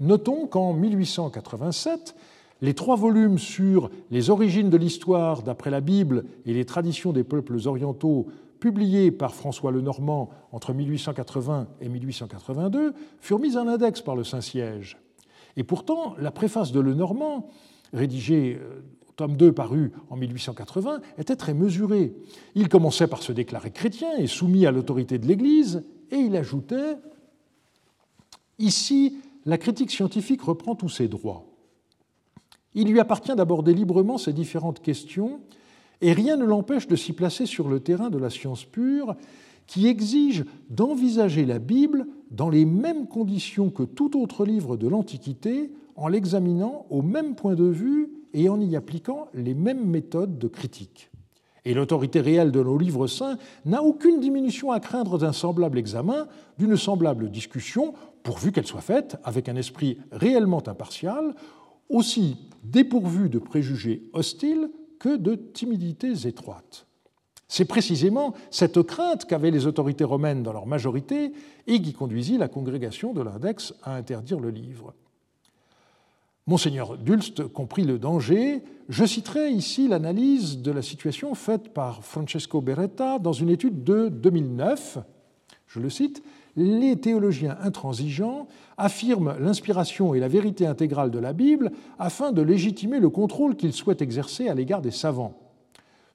[0.00, 2.14] Notons qu'en 1887,
[2.60, 7.24] les trois volumes sur les origines de l'histoire d'après la Bible et les traditions des
[7.24, 8.26] peuples orientaux,
[8.60, 14.96] publiés par François Lenormand entre 1880 et 1882, furent mis en index par le Saint-Siège.
[15.56, 17.50] Et pourtant, la préface de Lenormand,
[17.92, 22.14] rédigée euh, au tome 2 paru en 1880, était très mesurée.
[22.54, 26.96] Il commençait par se déclarer chrétien et soumis à l'autorité de l'Église, et il ajoutait
[28.58, 31.53] Ici, la critique scientifique reprend tous ses droits.
[32.74, 35.40] Il lui appartient d'aborder librement ces différentes questions,
[36.00, 39.14] et rien ne l'empêche de s'y placer sur le terrain de la science pure,
[39.66, 45.72] qui exige d'envisager la Bible dans les mêmes conditions que tout autre livre de l'Antiquité,
[45.96, 50.48] en l'examinant au même point de vue et en y appliquant les mêmes méthodes de
[50.48, 51.10] critique.
[51.64, 56.26] Et l'autorité réelle de nos livres saints n'a aucune diminution à craindre d'un semblable examen,
[56.58, 61.34] d'une semblable discussion, pourvu qu'elle soit faite avec un esprit réellement impartial,
[61.88, 66.86] aussi dépourvu de préjugés hostiles que de timidités étroites.
[67.46, 71.32] C'est précisément cette crainte qu'avaient les autorités romaines dans leur majorité
[71.66, 74.94] et qui conduisit la congrégation de l'index à interdire le livre.
[76.46, 78.62] Monseigneur Dulst comprit le danger.
[78.88, 84.08] Je citerai ici l'analyse de la situation faite par Francesco Beretta dans une étude de
[84.08, 84.98] 2009.
[85.68, 86.22] Je le cite
[86.56, 93.00] les théologiens intransigeants affirment l'inspiration et la vérité intégrale de la Bible afin de légitimer
[93.00, 95.38] le contrôle qu'ils souhaitent exercer à l'égard des savants.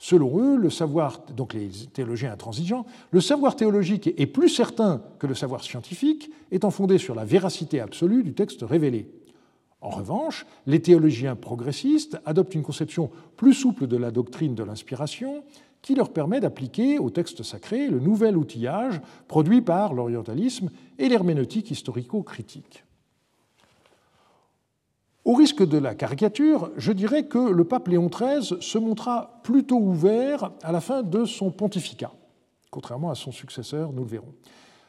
[0.02, 5.28] Selon eux, le savoir, donc les théologiens intransigeants, le savoir théologique est plus certain que
[5.28, 9.12] le savoir scientifique, étant fondé sur la véracité absolue du texte révélé.
[9.82, 15.44] En revanche, les théologiens progressistes adoptent une conception plus souple de la doctrine de l'inspiration
[15.82, 21.72] qui leur permet d'appliquer au texte sacré le nouvel outillage produit par l'orientalisme et l'herméneutique
[21.72, 22.84] historico-critique.
[25.26, 29.78] Au risque de la caricature, je dirais que le pape Léon XIII se montra plutôt
[29.78, 32.12] ouvert à la fin de son pontificat,
[32.72, 34.34] contrairement à son successeur, nous le verrons.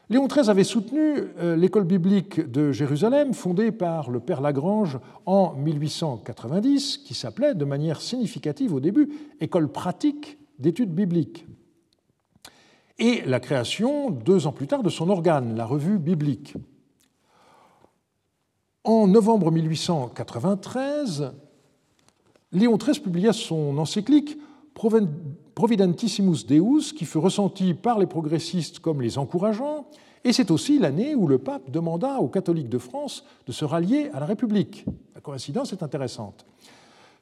[0.09, 0.99] Léon XIII avait soutenu
[1.39, 7.63] euh, l'école biblique de Jérusalem, fondée par le père Lagrange en 1890, qui s'appelait de
[7.63, 11.45] manière significative au début École pratique d'études bibliques.
[12.99, 16.53] Et la création, deux ans plus tard, de son organe, la revue biblique.
[18.83, 21.31] En novembre 1893,
[22.51, 24.37] Léon XIII publia son encyclique
[24.73, 29.87] Providentissimus Deus, qui fut ressenti par les progressistes comme les encourageants,
[30.23, 34.09] et c'est aussi l'année où le pape demanda aux catholiques de France de se rallier
[34.13, 34.85] à la République.
[35.15, 36.45] La coïncidence est intéressante.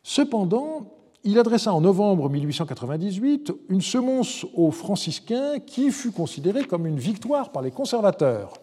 [0.03, 6.99] Cependant, il adressa en novembre 1898 une semonce aux franciscains qui fut considérée comme une
[6.99, 8.53] victoire par les conservateurs,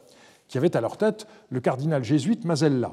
[0.49, 2.93] qui avaient à leur tête le cardinal jésuite Mazella.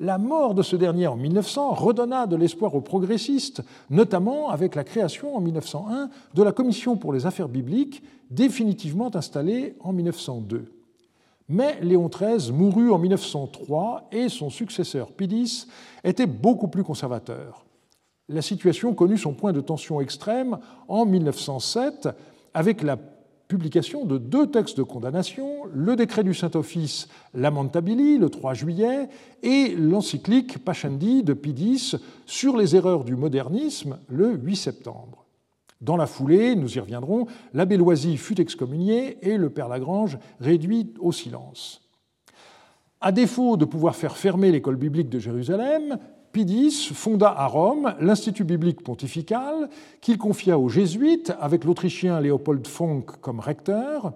[0.00, 4.84] La mort de ce dernier en 1900 redonna de l'espoir aux progressistes, notamment avec la
[4.84, 10.72] création en 1901 de la Commission pour les affaires bibliques, définitivement installée en 1902.
[11.48, 15.66] Mais Léon XIII mourut en 1903 et son successeur Pidis
[16.04, 17.64] était beaucoup plus conservateur.
[18.28, 22.08] La situation connut son point de tension extrême en 1907
[22.54, 22.98] avec la
[23.48, 29.08] publication de deux textes de condamnation, le décret du Saint-Office Lamentabili le 3 juillet
[29.42, 31.94] et l'encyclique Pascendi de Pidis
[32.26, 35.24] sur les erreurs du modernisme le 8 septembre.
[35.80, 40.92] Dans la foulée, nous y reviendrons, l'abbé Loisy fut excommunié et le père Lagrange réduit
[40.98, 41.88] au silence.
[43.00, 45.98] À défaut de pouvoir faire fermer l'école biblique de Jérusalem,
[46.38, 49.68] Pidis fonda à Rome l'Institut biblique pontifical
[50.00, 54.12] qu'il confia aux jésuites avec l'Autrichien Léopold Fonck comme recteur.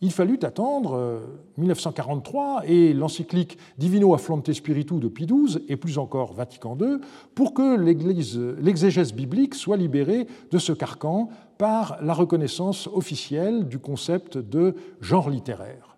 [0.00, 1.22] Il fallut attendre
[1.58, 6.98] 1943 euh, et l'encyclique Divino Afflante Spiritu de Pie XII et plus encore Vatican II
[7.34, 14.38] pour que l'exégèse biblique soit libérée de ce carcan par la reconnaissance officielle du concept
[14.38, 15.95] de genre littéraire.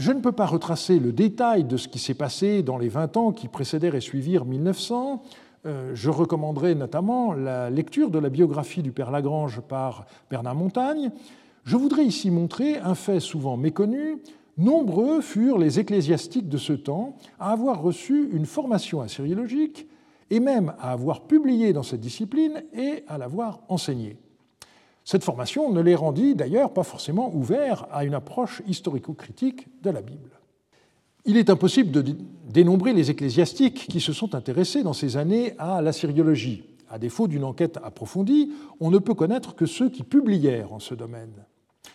[0.00, 3.18] Je ne peux pas retracer le détail de ce qui s'est passé dans les 20
[3.18, 5.22] ans qui précédèrent et suivirent 1900.
[5.66, 11.10] Euh, je recommanderai notamment la lecture de la biographie du Père Lagrange par Bernard Montagne.
[11.64, 14.16] Je voudrais ici montrer un fait souvent méconnu.
[14.56, 19.86] Nombreux furent les ecclésiastiques de ce temps à avoir reçu une formation assyriologique
[20.30, 24.16] et même à avoir publié dans cette discipline et à l'avoir enseignée.
[25.10, 30.02] Cette formation ne les rendit d'ailleurs pas forcément ouverts à une approche historico-critique de la
[30.02, 30.30] Bible.
[31.24, 32.14] Il est impossible de
[32.48, 36.62] dénombrer les ecclésiastiques qui se sont intéressés dans ces années à l'assyriologie.
[36.88, 40.94] À défaut d'une enquête approfondie, on ne peut connaître que ceux qui publièrent en ce
[40.94, 41.44] domaine.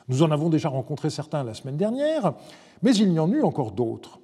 [0.09, 2.34] Nous en avons déjà rencontré certains la semaine dernière,
[2.84, 4.20] mais il y en eut encore d'autres.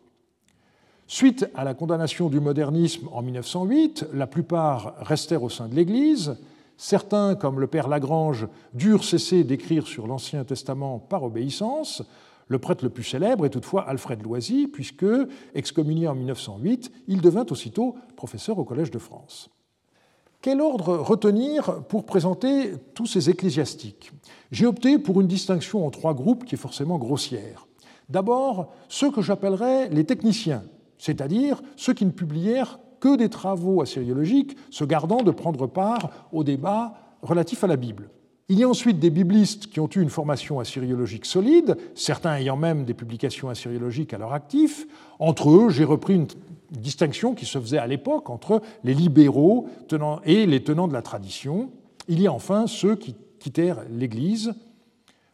[1.08, 6.36] Suite à la condamnation du modernisme en 1908, la plupart restèrent au sein de l'Église,
[6.84, 12.02] Certains, comme le père Lagrange, durent cesser d'écrire sur l'Ancien Testament par obéissance.
[12.48, 15.06] Le prêtre le plus célèbre est toutefois Alfred Loisy, puisque,
[15.54, 19.52] excommunié en 1908, il devint aussitôt professeur au Collège de France.
[20.42, 24.12] Quel ordre retenir pour présenter tous ces ecclésiastiques?
[24.50, 27.68] J'ai opté pour une distinction en trois groupes qui est forcément grossière.
[28.10, 30.64] D'abord, ceux que j'appellerais les techniciens,
[30.98, 36.46] c'est-à-dire ceux qui ne publièrent que des travaux assyriologiques, se gardant de prendre part au
[36.46, 38.10] débat relatif à la Bible.
[38.48, 42.58] Il y a ensuite des biblistes qui ont eu une formation assyriologique solide, certains ayant
[42.58, 44.88] même des publications assyriologiques à leur actif.
[45.20, 46.28] Entre eux, j'ai repris une
[46.70, 49.68] distinction qui se faisait à l'époque entre les libéraux
[50.26, 51.72] et les tenants de la tradition.
[52.08, 54.54] Il y a enfin ceux qui quittèrent l'Église.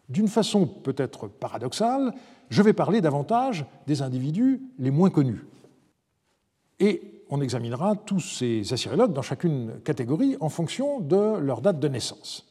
[0.09, 2.13] D'une façon peut-être paradoxale,
[2.49, 5.43] je vais parler davantage des individus les moins connus.
[6.79, 11.87] Et on examinera tous ces assyriologues dans chacune catégorie en fonction de leur date de
[11.87, 12.45] naissance.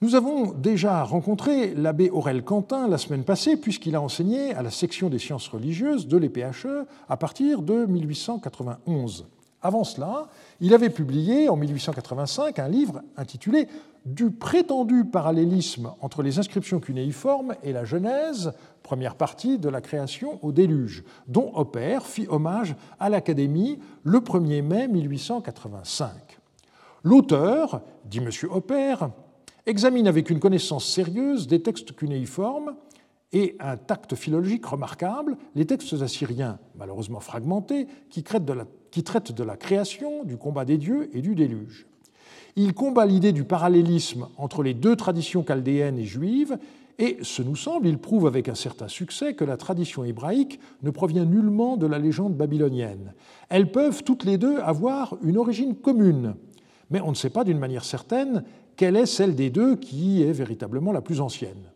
[0.00, 4.70] Nous avons déjà rencontré l'abbé Aurel Quentin la semaine passée, puisqu'il a enseigné à la
[4.70, 9.26] section des sciences religieuses de l'EPHE à partir de 1891.
[9.62, 10.28] Avant cela,
[10.60, 13.66] il avait publié en 1885 un livre intitulé
[14.04, 18.52] Du prétendu parallélisme entre les inscriptions cunéiformes et la Genèse,
[18.82, 24.60] première partie de la création au déluge, dont Hopper fit hommage à l'Académie le 1er
[24.60, 26.10] mai 1885.
[27.02, 28.28] L'auteur, dit M.
[28.50, 28.96] Hopper,
[29.64, 32.74] examine avec une connaissance sérieuse des textes cunéiformes
[33.32, 38.52] et un tact philologique remarquable les textes assyriens, malheureusement fragmentés, qui traitent,
[38.90, 41.86] qui traitent de la création, du combat des dieux et du déluge.
[42.56, 46.58] Il combat l'idée du parallélisme entre les deux traditions chaldéennes et juives
[46.98, 50.90] et ce nous semble, il prouve avec un certain succès que la tradition hébraïque ne
[50.90, 53.14] provient nullement de la légende babylonienne.
[53.48, 56.34] Elles peuvent toutes les deux avoir une origine commune,
[56.90, 58.44] mais on ne sait pas d'une manière certaine
[58.76, 61.72] quelle est celle des deux qui est véritablement la plus ancienne.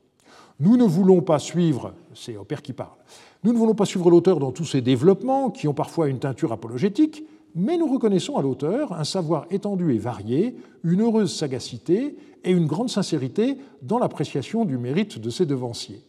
[0.60, 2.96] Nous ne voulons pas suivre, c'est qui parle,
[3.44, 6.52] nous ne voulons pas suivre l'auteur dans tous ses développements qui ont parfois une teinture
[6.52, 7.24] apologétique,
[7.54, 12.66] mais nous reconnaissons à l'auteur un savoir étendu et varié, une heureuse sagacité et une
[12.66, 16.02] grande sincérité dans l'appréciation du mérite de ses devanciers.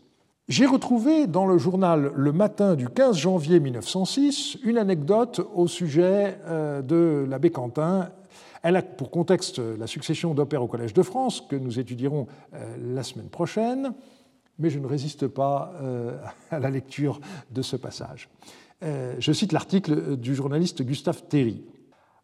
[0.48, 6.40] J'ai retrouvé dans le journal Le Matin du 15 janvier 1906 une anecdote au sujet
[6.48, 8.10] euh, de l'abbé Quentin.
[8.64, 12.26] Elle a pour contexte la succession d'opères au Collège de France que nous étudierons
[12.56, 13.94] euh, la semaine prochaine,
[14.58, 16.18] mais je ne résiste pas euh,
[16.50, 17.22] à la lecture
[17.52, 18.28] de ce passage.
[18.82, 21.64] Je cite l'article du journaliste Gustave Théry.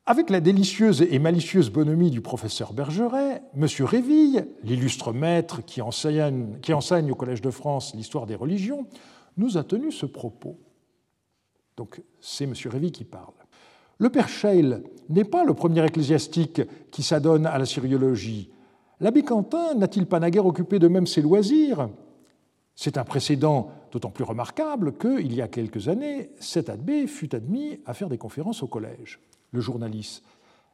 [0.05, 3.67] Avec la délicieuse et malicieuse bonhomie du professeur Bergeret, M.
[3.79, 8.85] Réville, l'illustre maître qui enseigne, qui enseigne, au Collège de France l'histoire des religions,
[9.37, 10.59] nous a tenu ce propos.
[11.75, 12.53] Donc c'est M.
[12.65, 13.33] Réville qui parle.
[13.97, 14.77] Le père Scheil
[15.09, 18.51] n'est pas le premier ecclésiastique qui s'adonne à la syriologie.
[18.99, 21.89] L'abbé Quentin n'a-t-il pas naguère occupé de même ses loisirs?
[22.75, 27.79] C'est un précédent d'autant plus remarquable qu'il y a quelques années, cet abbé fut admis
[27.85, 29.21] à faire des conférences au collège
[29.53, 30.21] le journaliste.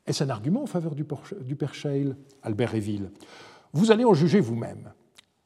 [0.07, 3.11] Est-ce un argument en faveur du, père Scheil Albert Réville.
[3.73, 4.91] Vous allez en juger vous-même.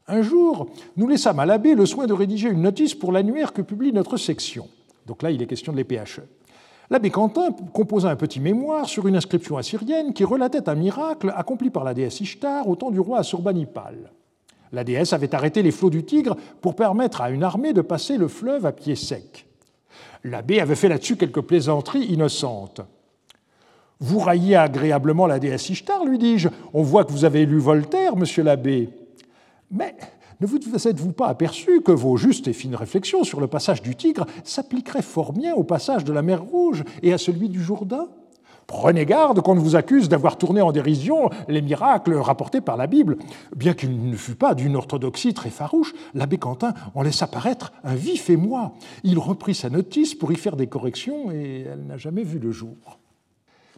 [0.08, 3.62] Un jour, nous laissâmes à l'abbé le soin de rédiger une notice pour l'annuaire que
[3.62, 4.70] publie notre section.
[5.06, 6.22] Donc là, il est question de l'EPHE.
[6.90, 11.70] L'abbé Quentin composa un petit mémoire sur une inscription assyrienne qui relatait un miracle accompli
[11.70, 14.12] par la déesse Ishtar au temps du roi Assurbanipal.
[14.76, 18.18] La déesse avait arrêté les flots du Tigre pour permettre à une armée de passer
[18.18, 19.48] le fleuve à pied sec.
[20.26, 22.82] L'abbé avait fait là-dessus quelques plaisanteries innocentes.
[24.02, 26.50] Vous raillez agréablement la déesse Ishtar, lui dis-je.
[26.74, 28.90] On voit que vous avez lu Voltaire, monsieur l'abbé.
[29.72, 29.96] Mais
[30.42, 33.96] ne vous êtes-vous pas aperçu que vos justes et fines réflexions sur le passage du
[33.96, 38.10] Tigre s'appliqueraient fort bien au passage de la mer Rouge et à celui du Jourdain?
[38.68, 42.88] Prenez garde qu'on ne vous accuse d'avoir tourné en dérision les miracles rapportés par la
[42.88, 43.18] Bible.
[43.56, 47.96] Bien qu'il ne fût pas d'une orthodoxie très farouche, l'abbé Quentin en laissa paraître un
[47.96, 48.74] vif émoi.
[49.04, 52.52] Il reprit sa notice pour y faire des corrections et elle n'a jamais vu le
[52.52, 52.76] jour.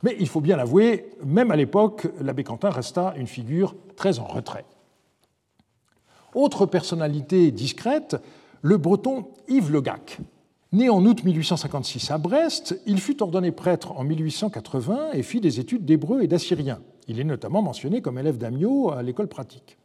[0.04, 4.26] Mais il faut bien l'avouer, même à l'époque, l'abbé Quentin resta une figure très en
[4.26, 4.66] retrait.
[6.34, 8.16] Autre personnalité discrète,
[8.62, 10.20] le breton Yves Le Gac.
[10.74, 15.62] Né en août 1856 à Brest, il fut ordonné prêtre en 1880 et fit des
[15.62, 16.80] études d'hébreu et d'assyrien.
[17.08, 19.78] Il est notamment mentionné comme élève d'Amiot à l'école pratique.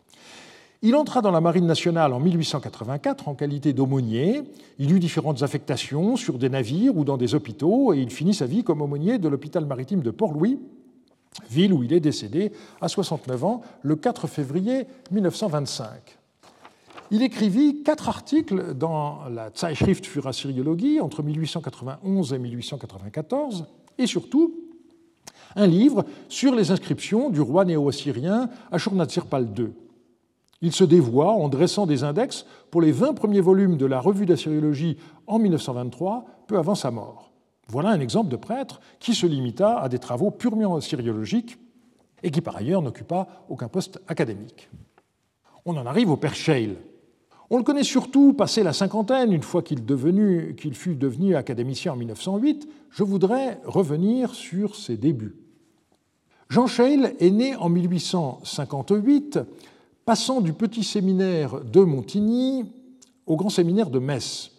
[0.85, 4.43] Il entra dans la marine nationale en 1884 en qualité d'aumônier.
[4.80, 8.47] Il eut différentes affectations sur des navires ou dans des hôpitaux et il finit sa
[8.47, 10.59] vie comme aumônier de l'hôpital maritime de Port-Louis,
[11.49, 16.18] ville où il est décédé à 69 ans le 4 février 1925.
[17.15, 23.67] Il écrivit quatre articles dans la Zeitschrift für Assyriologie entre 1891 et 1894,
[23.99, 24.55] et surtout
[25.55, 29.73] un livre sur les inscriptions du roi néo-assyrien Ashurnasirpal II.
[30.63, 34.25] Il se dévoie en dressant des index pour les 20 premiers volumes de la Revue
[34.25, 34.97] d'Assyriologie
[35.27, 37.31] en 1923, peu avant sa mort.
[37.69, 41.59] Voilà un exemple de prêtre qui se limita à des travaux purement assyriologiques
[42.23, 44.71] et qui par ailleurs n'occupa aucun poste académique.
[45.67, 46.79] On en arrive au père Scheil,
[47.53, 49.84] on le connaît surtout passé la cinquantaine, une fois qu'il
[50.72, 52.66] fut devenu académicien en 1908.
[52.88, 55.36] Je voudrais revenir sur ses débuts.
[56.48, 59.38] Jean Scheil est né en 1858,
[60.07, 62.64] passant du petit séminaire de Montigny
[63.26, 64.53] au grand séminaire de Metz.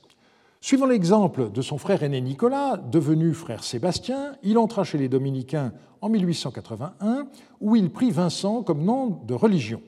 [0.61, 5.73] Suivant l'exemple de son frère aîné Nicolas, devenu frère Sébastien, il entra chez les dominicains
[5.99, 7.25] en 1881,
[7.59, 9.81] où il prit Vincent comme nom de religion.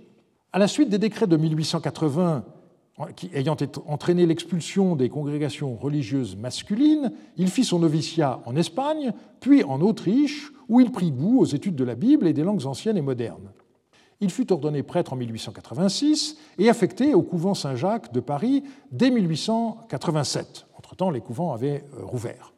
[0.51, 2.45] À la suite des décrets de 1880
[3.33, 9.81] ayant entraîné l'expulsion des congrégations religieuses masculines, il fit son noviciat en Espagne, puis en
[9.81, 13.01] Autriche, où il prit goût aux études de la Bible et des langues anciennes et
[13.01, 13.51] modernes.
[14.21, 20.67] Il fut ordonné prêtre en 1886 et affecté au couvent Saint-Jacques de Paris dès 1887.
[20.77, 22.54] Entre-temps, les couvents avaient euh, rouvert.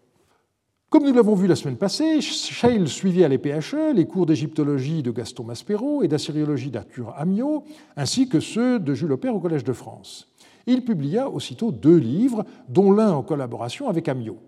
[0.89, 5.11] Comme nous l'avons vu la semaine passée, Scheil suivit à l'EPHE les cours d'égyptologie de
[5.11, 7.65] Gaston Maspero et d'assyriologie d'Arthur Amiot,
[7.97, 10.29] ainsi que ceux de Jules Aubert au Collège de France.
[10.65, 14.39] Il publia aussitôt deux livres, dont l'un en collaboration avec Amiot.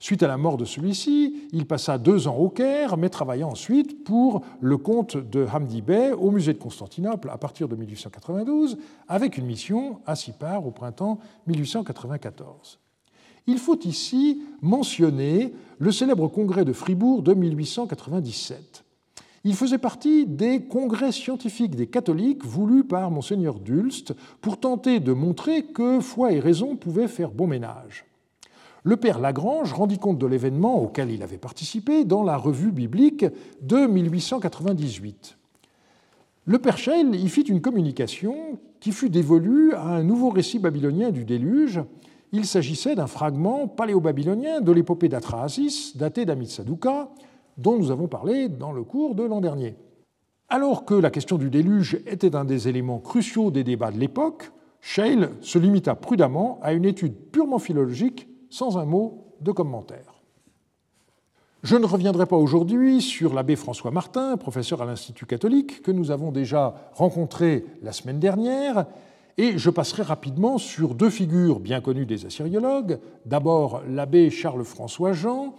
[0.00, 4.02] Suite à la mort de celui-ci, il passa deux ans au Caire, mais travailla ensuite
[4.02, 8.76] pour le compte de Hamdi Bey au musée de Constantinople à partir de 1892,
[9.06, 12.80] avec une mission à Sipar au printemps 1894.
[13.46, 18.84] Il faut ici mentionner le célèbre congrès de Fribourg de 1897.
[19.46, 25.12] Il faisait partie des congrès scientifiques des catholiques voulus par monseigneur Dulst pour tenter de
[25.12, 28.06] montrer que foi et raison pouvaient faire bon ménage.
[28.84, 33.26] Le père Lagrange rendit compte de l'événement auquel il avait participé dans la revue biblique
[33.60, 35.36] de 1898.
[36.46, 41.10] Le père Scheil y fit une communication qui fut dévolue à un nouveau récit babylonien
[41.10, 41.80] du déluge
[42.34, 47.08] il s'agissait d'un fragment paléo-babylonien de l'épopée d'Atrahasis, daté d'Amitsaduka,
[47.56, 49.76] dont nous avons parlé dans le cours de l'an dernier.
[50.48, 54.50] Alors que la question du déluge était un des éléments cruciaux des débats de l'époque,
[54.80, 60.20] Scheil se limita prudemment à une étude purement philologique, sans un mot de commentaire.
[61.62, 66.10] Je ne reviendrai pas aujourd'hui sur l'abbé François Martin, professeur à l'Institut catholique, que nous
[66.10, 68.86] avons déjà rencontré la semaine dernière
[69.36, 72.98] et je passerai rapidement sur deux figures bien connues des assyriologues.
[73.26, 75.54] D'abord, l'abbé Charles-François Jean,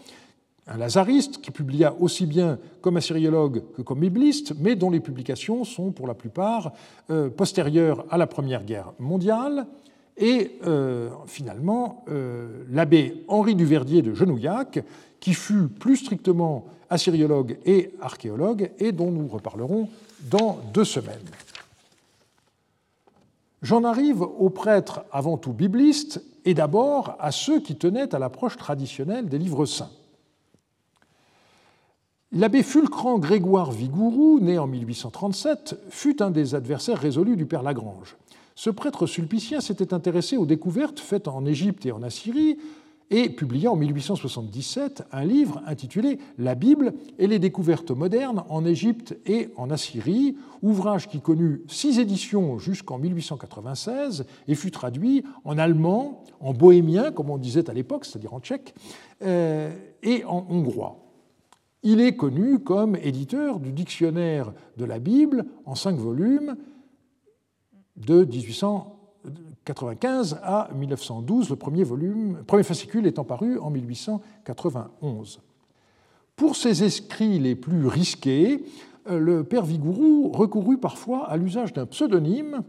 [0.67, 5.63] un lazariste qui publia aussi bien comme assyriologue que comme bibliste, mais dont les publications
[5.63, 6.73] sont pour la plupart
[7.09, 9.67] euh, postérieures à la Première Guerre mondiale.
[10.17, 14.83] Et euh, finalement, euh, l'abbé Henri Duverdier de Genouillac,
[15.19, 19.89] qui fut plus strictement assyriologue et archéologue, et dont nous reparlerons
[20.31, 21.19] dans deux semaines.
[23.65, 28.57] J'en arrive aux prêtres avant tout biblistes et d'abord à ceux qui tenaient à l'approche
[28.57, 29.89] traditionnelle des livres saints.
[32.31, 38.17] L'abbé Fulcran Grégoire Vigourou, né en 1837, fut un des adversaires résolus du père Lagrange.
[38.53, 42.59] Ce prêtre sulpicien s'était intéressé aux découvertes faites en Égypte et en Assyrie
[43.11, 49.17] et publia en 1877 un livre intitulé La Bible et les découvertes modernes en Égypte
[49.25, 56.23] et en Assyrie, ouvrage qui connut six éditions jusqu'en 1896 et fut traduit en allemand,
[56.39, 58.73] en bohémien, comme on disait à l'époque, c'est-à-dire en tchèque,
[59.21, 61.01] euh, et en hongrois.
[61.83, 66.55] Il est connu comme éditeur du dictionnaire de la Bible en cinq volumes
[67.95, 68.99] de 1800
[69.65, 75.41] 1995 à 1912, le premier volume, premier fascicule étant paru en 1891.
[76.35, 78.63] Pour ses écrits les plus risqués,
[79.09, 82.61] euh, le père Vigourou recourut parfois à l'usage d'un pseudonyme,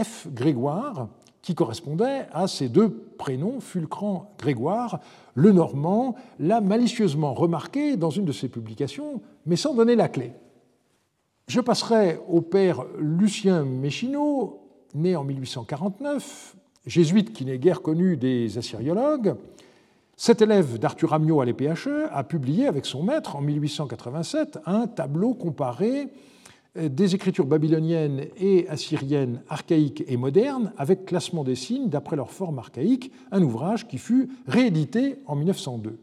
[0.00, 0.28] F.
[0.32, 1.08] Grégoire,
[1.42, 5.00] qui correspondait à ses deux prénoms, Fulcran Grégoire.
[5.34, 10.34] Le Normand l'a malicieusement remarqué dans une de ses publications, mais sans donner la clé.
[11.48, 18.58] Je passerai au père Lucien Méchineau, né en 1849, jésuite qui n'est guère connu des
[18.58, 19.34] assyriologues,
[20.16, 25.34] cet élève d'Arthur Amiot à l'EPHE a publié avec son maître en 1887 un tableau
[25.34, 26.08] comparé
[26.74, 32.58] des écritures babyloniennes et assyriennes archaïques et modernes avec classement des signes d'après leur forme
[32.58, 35.98] archaïque, un ouvrage qui fut réédité en 1902.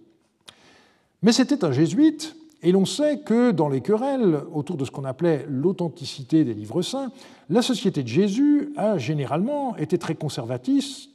[1.21, 5.05] Mais c'était un jésuite et l'on sait que dans les querelles autour de ce qu'on
[5.05, 7.11] appelait l'authenticité des livres saints,
[7.47, 11.09] la Société de Jésus a généralement été très conservatrice,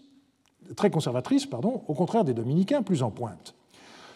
[0.77, 1.49] très conservatrice
[1.89, 3.57] au contraire des dominicains plus en pointe.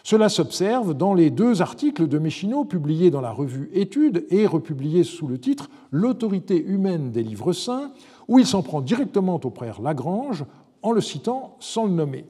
[0.03, 5.03] Cela s'observe dans les deux articles de Méchineau publiés dans la revue Études et republiés
[5.03, 7.91] sous le titre L'autorité humaine des livres saints,
[8.29, 10.45] où il s'en prend directement au frère Lagrange
[10.83, 12.25] en le citant sans le nommer.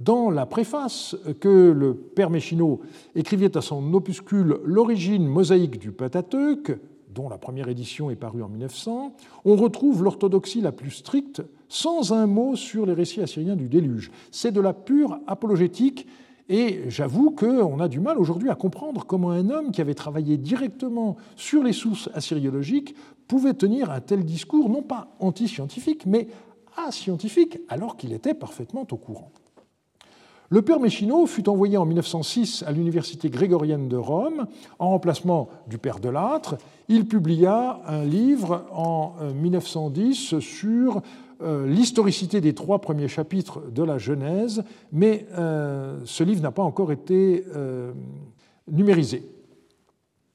[0.00, 2.80] Dans la préface que le père Méchineau
[3.14, 6.72] écrivait à son opuscule L'origine mosaïque du Pentateuque,
[7.14, 9.14] dont la première édition est parue en 1900,
[9.44, 14.10] on retrouve l'orthodoxie la plus stricte, sans un mot sur les récits assyriens du déluge.
[14.32, 16.08] C'est de la pure apologétique,
[16.48, 20.36] et j'avoue qu'on a du mal aujourd'hui à comprendre comment un homme qui avait travaillé
[20.38, 22.96] directement sur les sources assyriologiques
[23.28, 26.26] pouvait tenir un tel discours, non pas anti-scientifique, mais
[26.76, 29.30] ascientifique, alors qu'il était parfaitement au courant.
[30.54, 34.46] Le père Méchineau fut envoyé en 1906 à l'université grégorienne de Rome
[34.78, 36.54] en remplacement du père Delattre.
[36.86, 41.02] Il publia un livre en 1910 euh, sur
[41.42, 46.62] euh, l'historicité des trois premiers chapitres de la Genèse, mais euh, ce livre n'a pas
[46.62, 47.44] encore été
[48.70, 49.28] numérisé.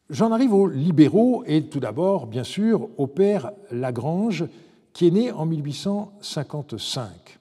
[0.09, 4.43] J'en arrive aux libéraux et tout d'abord, bien sûr, au père Lagrange,
[4.91, 7.38] qui est né en 1855.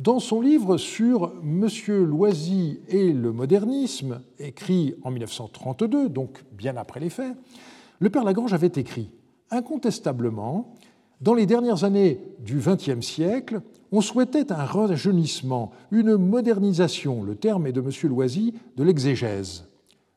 [0.00, 7.00] Dans son livre sur Monsieur Loisy et le modernisme, écrit en 1932, donc bien après
[7.00, 7.36] les faits,
[7.98, 9.10] le père Lagrange avait écrit
[9.50, 10.72] Incontestablement,
[11.20, 13.60] dans les dernières années du XXe siècle,
[13.92, 17.90] on souhaitait un rajeunissement, une modernisation, le terme est de M.
[18.04, 19.68] Loisy, de l'exégèse.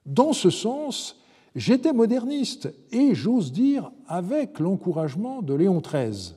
[0.05, 1.19] Dans ce sens,
[1.57, 6.36] j'étais moderniste et, j'ose dire, avec l'encouragement de Léon XIII.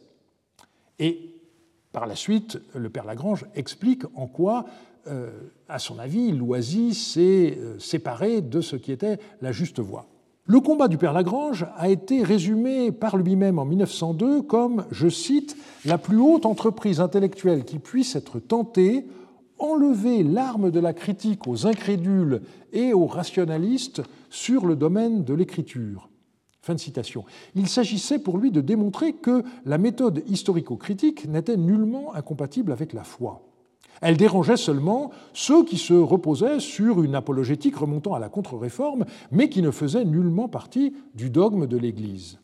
[0.99, 1.36] Et
[1.97, 4.67] par la suite, le père Lagrange explique en quoi,
[5.07, 5.31] euh,
[5.67, 10.05] à son avis, Loisy s'est euh, séparé de ce qui était la juste voie.
[10.45, 15.57] Le combat du père Lagrange a été résumé par lui-même en 1902 comme, je cite,
[15.87, 19.07] la plus haute entreprise intellectuelle qui puisse être tentée,
[19.59, 22.43] enlever l'arme de la critique aux incrédules
[22.75, 26.11] et aux rationalistes sur le domaine de l'écriture.
[26.67, 27.25] Fin de citation.
[27.55, 33.05] Il s'agissait pour lui de démontrer que la méthode historico-critique n'était nullement incompatible avec la
[33.05, 33.41] foi.
[34.01, 39.49] Elle dérangeait seulement ceux qui se reposaient sur une apologétique remontant à la contre-réforme, mais
[39.49, 42.41] qui ne faisait nullement partie du dogme de l'Église.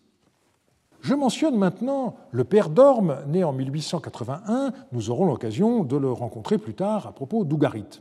[1.01, 4.71] Je mentionne maintenant le père d'Orme, né en 1881.
[4.93, 8.01] Nous aurons l'occasion de le rencontrer plus tard à propos d'Ougarit.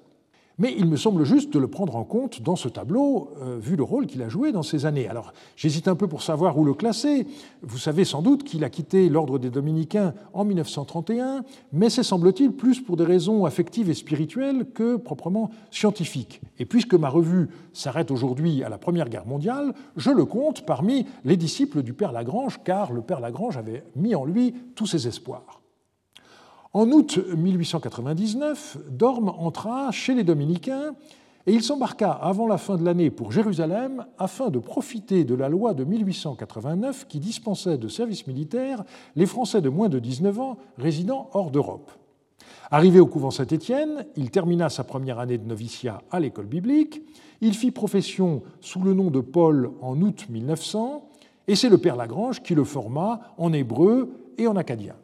[0.62, 3.76] Mais il me semble juste de le prendre en compte dans ce tableau, euh, vu
[3.76, 5.08] le rôle qu'il a joué dans ces années.
[5.08, 7.26] Alors, j'hésite un peu pour savoir où le classer.
[7.64, 11.44] Vous savez sans doute qu'il a quitté l'ordre des Dominicains en 1931,
[11.74, 16.42] mais c'est, semble-t-il, plus pour des raisons affectives et spirituelles que proprement scientifiques.
[16.60, 21.08] Et puisque ma revue s'arrête aujourd'hui à la Première Guerre mondiale, je le compte parmi
[21.26, 25.08] les disciples du Père Lagrange, car le Père Lagrange avait mis en lui tous ses
[25.08, 25.61] espoirs.
[26.74, 30.96] En août 1899, Dorme entra chez les dominicains
[31.46, 35.50] et il s'embarqua avant la fin de l'année pour Jérusalem afin de profiter de la
[35.50, 38.86] loi de 1889 qui dispensait de service militaire
[39.18, 41.92] les Français de moins de 19 ans résidant hors d'Europe.
[42.70, 47.02] Arrivé au couvent Saint-Étienne, il termina sa première année de noviciat à l'école biblique.
[47.42, 51.04] Il fit profession sous le nom de Paul en août 1900,
[51.50, 54.96] et c'est le père Lagrange qui le forma en hébreu et en acadien.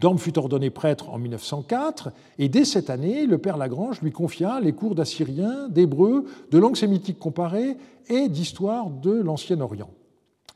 [0.00, 4.60] Dorme fut ordonné prêtre en 1904 et dès cette année, le père Lagrange lui confia
[4.60, 7.76] les cours d'assyrien, d'hébreu, de langue sémitique comparée
[8.08, 9.90] et d'histoire de l'Ancien Orient.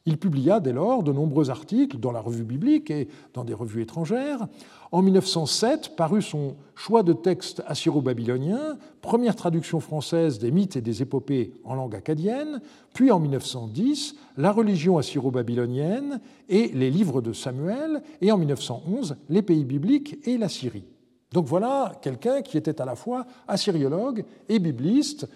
[0.05, 3.83] Il publia dès lors de nombreux articles dans la revue biblique et dans des revues
[3.83, 4.49] étrangères.
[4.91, 11.03] En 1907 parut son Choix de textes assyro-babyloniens, première traduction française des mythes et des
[11.03, 12.61] épopées en langue acadienne,
[12.93, 19.43] puis en 1910 La religion assyro-babylonienne et les livres de Samuel, et en 1911 Les
[19.43, 20.85] pays bibliques et la Syrie.
[21.33, 25.29] Donc voilà quelqu'un qui était à la fois assyriologue et bibliste,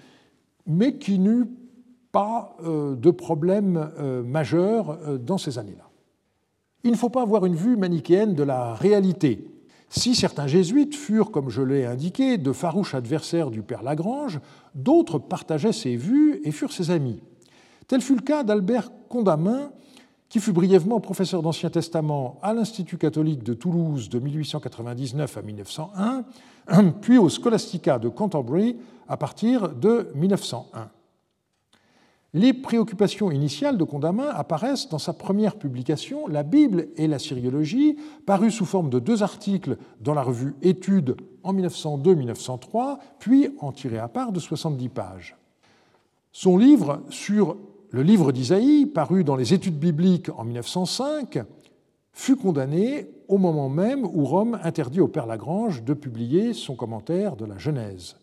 [0.66, 1.46] mais qui n'eut
[2.16, 5.84] pas euh, de problème euh, majeur euh, dans ces années-là.
[6.82, 9.46] Il ne faut pas avoir une vue manichéenne de la réalité.
[9.90, 14.40] Si certains jésuites furent, comme je l'ai indiqué, de farouches adversaires du père Lagrange,
[14.74, 17.20] d'autres partageaient ses vues et furent ses amis.
[17.86, 19.70] Tel fut le cas d'Albert Condamin,
[20.30, 26.24] qui fut brièvement professeur d'Ancien Testament à l'Institut catholique de Toulouse de 1899 à 1901,
[27.02, 30.88] puis au Scholastica de Canterbury à partir de 1901.
[32.36, 37.96] Les préoccupations initiales de Condamin apparaissent dans sa première publication, La Bible et la Syriologie,
[38.26, 43.96] parue sous forme de deux articles dans la revue Études en 1902-1903, puis en tiré
[43.96, 45.38] à part de 70 pages.
[46.30, 47.56] Son livre sur
[47.88, 51.38] le livre d'Isaïe, paru dans les Études bibliques en 1905,
[52.12, 57.34] fut condamné au moment même où Rome interdit au Père Lagrange de publier son commentaire
[57.34, 58.16] de la Genèse.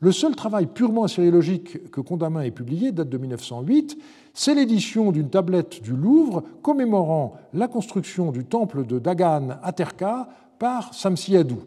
[0.00, 3.98] Le seul travail purement assyriologique que Condamin ait publié date de 1908.
[4.32, 10.28] C'est l'édition d'une tablette du Louvre commémorant la construction du temple de Dagan à Terka
[10.60, 11.62] par Samsiadou.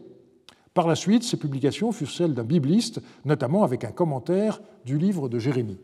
[0.72, 5.28] Par la suite, ces publications furent celles d'un bibliste, notamment avec un commentaire du livre
[5.28, 5.80] de Jérémie.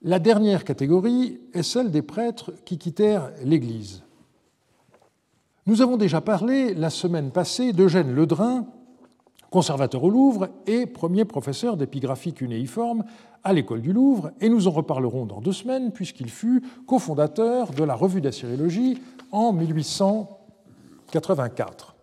[0.00, 4.02] La dernière catégorie est celle des prêtres qui quittèrent l'Église.
[5.66, 8.66] Nous avons déjà parlé la semaine passée d'Eugène Ledrin,
[9.52, 13.04] conservateur au Louvre et premier professeur d'épigraphie cunéiforme
[13.44, 17.84] à l'école du Louvre, et nous en reparlerons dans deux semaines puisqu'il fut cofondateur de
[17.84, 18.98] la revue d'assyriologie
[19.30, 21.94] en 1884.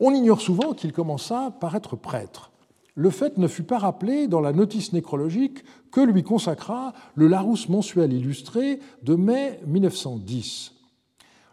[0.00, 2.50] On ignore souvent qu'il commença par être prêtre.
[2.94, 5.62] Le fait ne fut pas rappelé dans la notice nécrologique
[5.92, 10.81] que lui consacra le Larousse mensuel illustré de mai 1910.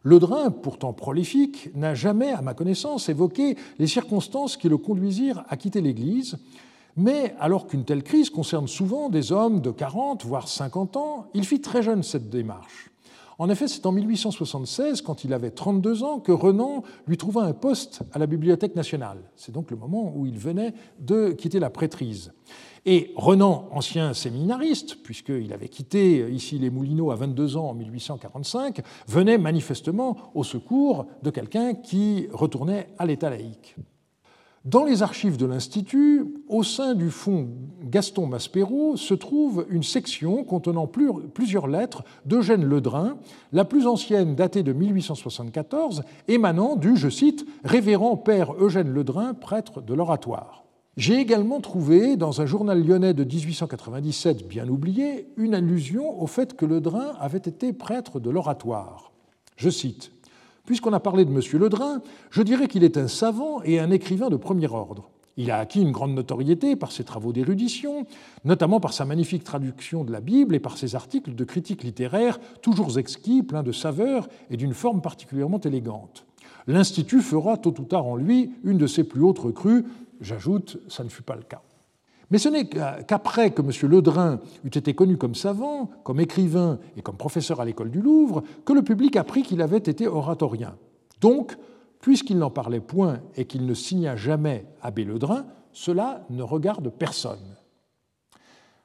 [0.04, 5.58] Ledrin, pourtant prolifique, n'a jamais, à ma connaissance, évoqué les circonstances qui le conduisirent à
[5.58, 6.38] quitter l'Église,
[6.95, 11.45] mais alors qu'une telle crise concerne souvent des hommes de 40, voire 50 ans, il
[11.45, 12.89] fit très jeune cette démarche.
[13.40, 17.54] En effet, c'est en 1876, quand il avait 32 ans, que Renan lui trouva un
[17.54, 19.32] poste à la Bibliothèque nationale.
[19.38, 22.34] C'est donc le moment où il venait de quitter la prêtrise.
[22.86, 28.82] Et Renan, ancien séminariste, puisqu'il avait quitté ici les Moulineaux à 22 ans en 1845,
[29.08, 33.78] venait manifestement au secours de quelqu'un qui retournait à l'état laïque.
[34.66, 37.47] Dans les archives de l'Institut, au sein du fonds
[37.82, 40.86] Gaston Maspero, se trouve une section contenant
[41.34, 43.18] plusieurs lettres d'Eugène Ledrin,
[43.53, 49.82] la plus ancienne datée de 1874, émanant du, je cite, révérend père Eugène Ledrin, prêtre
[49.82, 50.66] de l'oratoire.
[50.97, 56.57] J'ai également trouvé, dans un journal lyonnais de 1897 bien oublié, une allusion au fait
[56.57, 59.14] que Ledrin avait été prêtre de l'oratoire.
[59.55, 60.12] Je cite
[60.70, 61.41] Puisqu'on a parlé de M.
[61.59, 61.99] Ledrin,
[62.30, 65.09] je dirais qu'il est un savant et un écrivain de premier ordre.
[65.36, 68.05] Il a acquis une grande notoriété par ses travaux d'érudition,
[68.45, 72.38] notamment par sa magnifique traduction de la Bible et par ses articles de critique littéraire,
[72.61, 76.28] toujours exquis, pleins de saveur et d'une forme particulièrement élégante.
[76.67, 79.86] L'Institut fera tôt ou tard en lui une de ses plus hautes recrues,
[80.22, 81.63] J'ajoute, ça ne fut pas le cas.
[82.32, 83.72] Mais ce n'est qu'après que M.
[83.90, 88.44] Ledrin eut été connu comme savant, comme écrivain et comme professeur à l'école du Louvre
[88.66, 90.76] que le public apprit qu'il avait été oratorien.
[91.22, 91.58] Donc,
[92.02, 97.56] puisqu'il n'en parlait point et qu'il ne signa jamais Abbé Ledrin, cela ne regarde personne.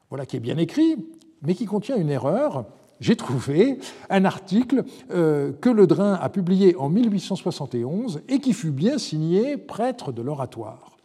[0.08, 0.96] Voilà qui est bien écrit,
[1.42, 2.66] mais qui contient une erreur.
[3.00, 3.78] J'ai trouvé
[4.08, 10.12] un article euh, que Ledrin a publié en 1871 et qui fut bien signé prêtre
[10.12, 10.96] de l'oratoire.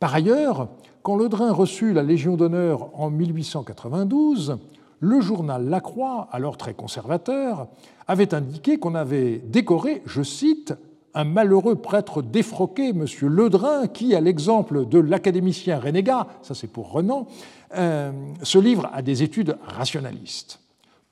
[0.00, 0.68] Par ailleurs,
[1.06, 4.58] quand Ledrin reçut la Légion d'honneur en 1892,
[4.98, 7.68] le journal La Croix, alors très conservateur,
[8.08, 10.74] avait indiqué qu'on avait décoré, je cite,
[11.14, 13.06] un malheureux prêtre défroqué, M.
[13.22, 17.28] Ledrin, qui, à l'exemple de l'académicien renégat, ça c'est pour Renan,
[17.76, 18.10] euh,
[18.42, 20.58] se livre à des études rationalistes.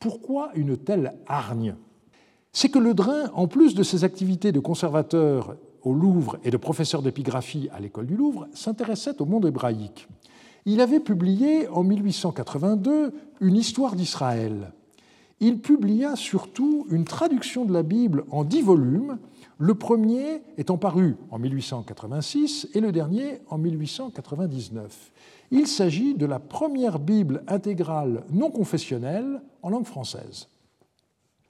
[0.01, 1.77] Pourquoi une telle hargne?
[2.51, 5.55] C'est que Ledrin, en plus de ses activités de conservateur
[5.85, 10.09] au Louvre et de professeur d'épigraphie à l'école du Louvre, s'intéressait au monde hébraïque.
[10.67, 14.73] Il avait publié en 1882 une histoire d'Israël.
[15.41, 19.19] Il publia surtout une traduction de la Bible en dix volumes,
[19.59, 25.13] le premier étant paru en 1886 et le dernier en 1899.
[25.51, 30.49] Il s'agit de la première Bible intégrale non confessionnelle en langue française.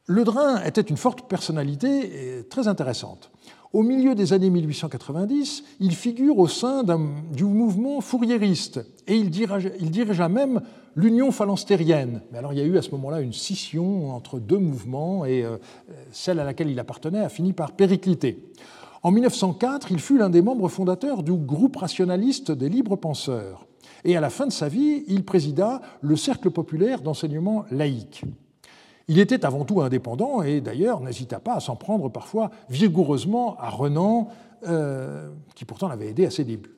[0.06, 3.30] Le Drain était une forte personnalité très intéressante.
[3.74, 6.84] Au milieu des années 1890, il figure au sein
[7.32, 10.60] du mouvement fourriériste et il dirigea, même
[10.94, 12.22] l'Union phalanstérienne.
[12.30, 15.42] Mais alors il y a eu à ce moment-là une scission entre deux mouvements et
[15.42, 15.56] euh,
[16.12, 18.38] celle à laquelle il appartenait a fini par péricliter.
[19.02, 23.66] En 1904, il fut l'un des membres fondateurs du groupe rationaliste des libres penseurs.
[24.04, 28.22] Et à la fin de sa vie, il présida le Cercle populaire d'enseignement laïque.
[29.08, 33.68] Il était avant tout indépendant et d'ailleurs n'hésita pas à s'en prendre parfois vigoureusement à
[33.68, 34.28] Renan,
[34.66, 36.74] euh, qui pourtant l'avait aidé à ses débuts.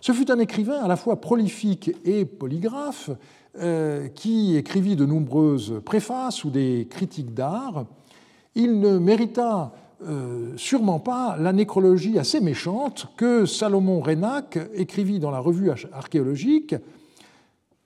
[0.00, 3.10] Ce fut un écrivain à la fois prolifique et polygraphe
[3.58, 7.84] euh, qui écrivit de nombreuses préfaces ou des critiques d'art.
[8.54, 9.72] Il ne mérita
[10.08, 16.74] euh, sûrement pas la nécrologie assez méchante que Salomon Reynac écrivit dans la revue archéologique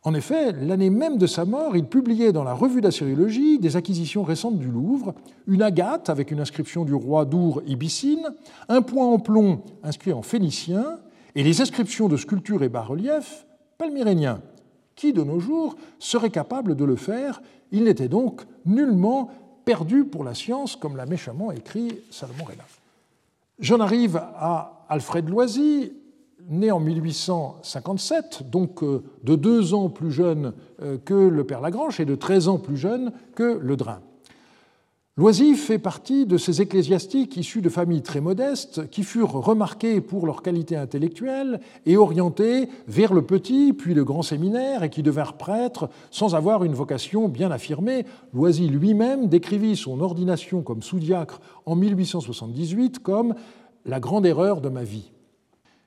[0.04, 4.22] en effet, l'année même de sa mort, il publiait dans la revue d'Assyriologie des acquisitions
[4.22, 5.14] récentes du Louvre,
[5.46, 8.28] une agate avec une inscription du roi d'Our Ibicine,
[8.68, 10.98] un point en plomb inscrit en phénicien,
[11.34, 13.46] et les inscriptions de sculptures et bas-reliefs
[13.78, 14.42] palmyréniens.
[14.94, 17.40] Qui, de nos jours, serait capable de le faire?
[17.72, 19.30] Il n'était donc nullement
[19.64, 22.66] perdu pour la science, comme l'a méchamment écrit Salomon Reynac.
[23.58, 25.92] J'en arrive à Alfred Loisy,
[26.48, 32.00] né en 1857, donc euh, de deux ans plus jeune euh, que le père Lagrange
[32.00, 34.00] et de 13 ans plus jeune que le Drain.
[35.16, 40.26] Loisy fait partie de ces ecclésiastiques issus de familles très modestes qui furent remarqués pour
[40.26, 45.36] leur qualité intellectuelle et orientés vers le petit puis le grand séminaire et qui devinrent
[45.36, 48.06] prêtres sans avoir une vocation bien affirmée.
[48.32, 53.36] Loisy lui-même décrivit son ordination comme sous-diacre en 1878 comme
[53.86, 55.13] la grande erreur de ma vie.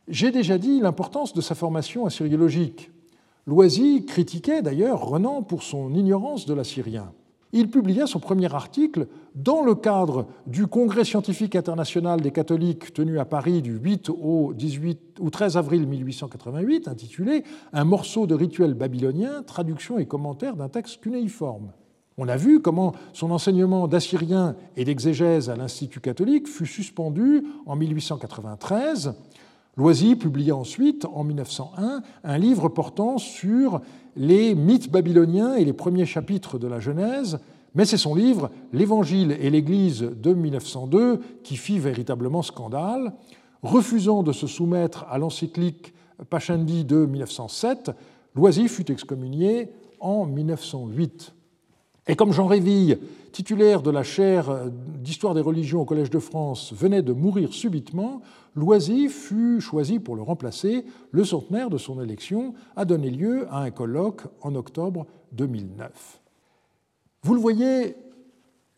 [0.07, 2.91] J'ai déjà dit l'importance de sa formation assyriologique.
[3.45, 7.11] Loisy critiquait d'ailleurs Renan pour son ignorance de l'assyrien.
[7.51, 13.19] Il publia son premier article dans le cadre du Congrès scientifique international des catholiques tenu
[13.19, 17.43] à Paris du 8 au, 18, 13 avril 1888, intitulé
[17.73, 21.71] Un morceau de rituel babylonien, traduction et commentaire d'un texte cunéiforme.
[22.17, 27.75] On a vu comment son enseignement d'assyrien et d'exégèse à l'Institut catholique fut suspendu en
[27.75, 29.13] 1893
[29.77, 33.81] Loisy publia ensuite, en 1901, un livre portant sur
[34.15, 37.39] les mythes babyloniens et les premiers chapitres de la Genèse,
[37.75, 43.13] mais c'est son livre L'Évangile et l'Église de 1902 qui fit véritablement scandale.
[43.61, 45.93] Refusant de se soumettre à l'encyclique
[46.31, 47.91] Pachandi de 1907,
[48.35, 49.69] Loisy fut excommunié
[49.99, 51.33] en 1908.
[52.07, 52.97] Et comme Jean Réville,
[53.31, 58.21] titulaire de la chaire d'histoire des religions au Collège de France, venait de mourir subitement,
[58.57, 60.83] Loisy fut choisi pour le remplacer.
[61.11, 66.19] Le centenaire de son élection a donné lieu à un colloque en octobre 2009.
[67.21, 67.95] Vous le voyez,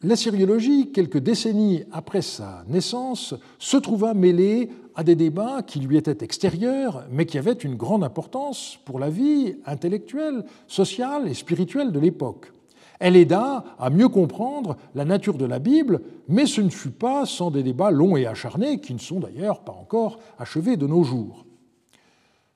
[0.02, 5.96] la syriologie, quelques décennies après sa naissance, se trouva mêlée à des débats qui lui
[5.96, 11.94] étaient extérieurs, mais qui avaient une grande importance pour la vie intellectuelle, sociale et spirituelle
[11.94, 12.52] de l'époque.
[13.00, 17.26] Elle aida à mieux comprendre la nature de la Bible, mais ce ne fut pas
[17.26, 21.04] sans des débats longs et acharnés, qui ne sont d'ailleurs pas encore achevés de nos
[21.04, 21.46] jours.